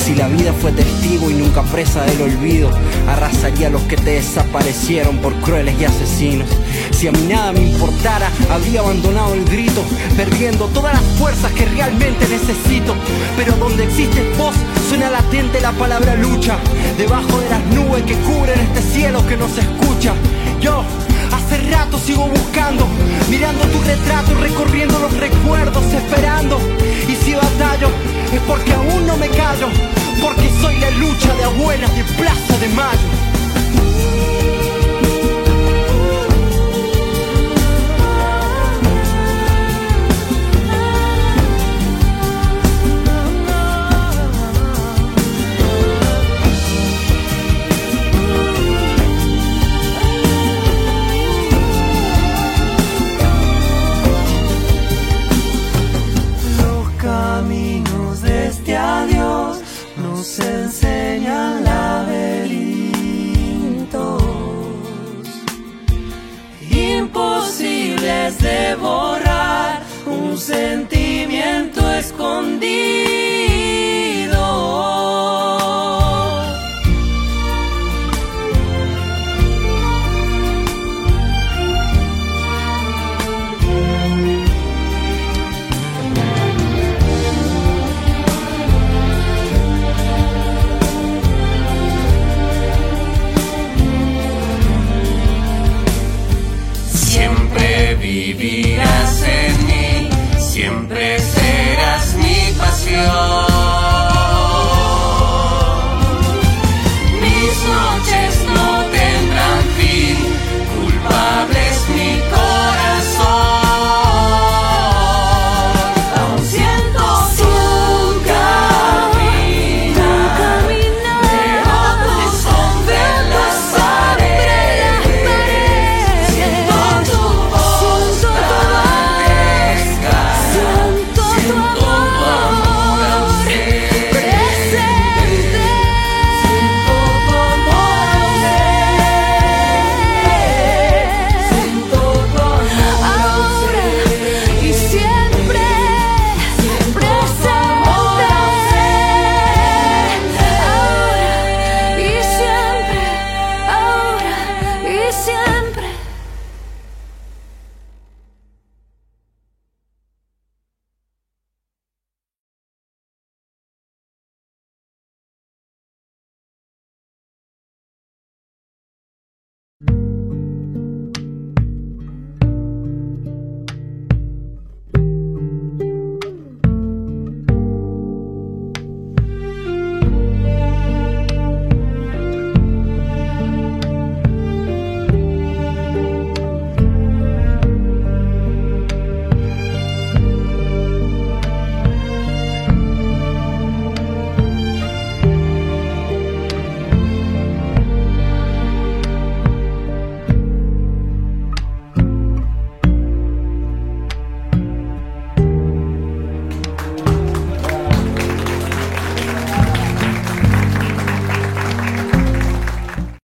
[0.04, 2.70] Si la vida fue testigo y nunca presa del olvido,
[3.08, 6.50] arrasaría a los que te desaparecieron por crueles y asesinos.
[6.92, 9.84] Si a mí nada me importara, habría abandonado el grito,
[10.18, 12.94] perdiendo todas las fuerzas que realmente necesito.
[13.38, 14.56] Pero donde existe vos,
[14.88, 16.58] suena latente la palabra lucha,
[16.98, 20.14] debajo de las nubes que cubren este cielo que nos escucha.
[20.62, 20.84] Yo
[21.32, 22.88] Hace rato sigo buscando,
[23.30, 26.58] mirando tu retrato, recorriendo los recuerdos, esperando.
[27.08, 27.90] Y si batallo,
[28.32, 29.68] es porque aún no me callo,
[30.22, 33.87] porque soy la lucha de abuelas de Plaza de Mayo.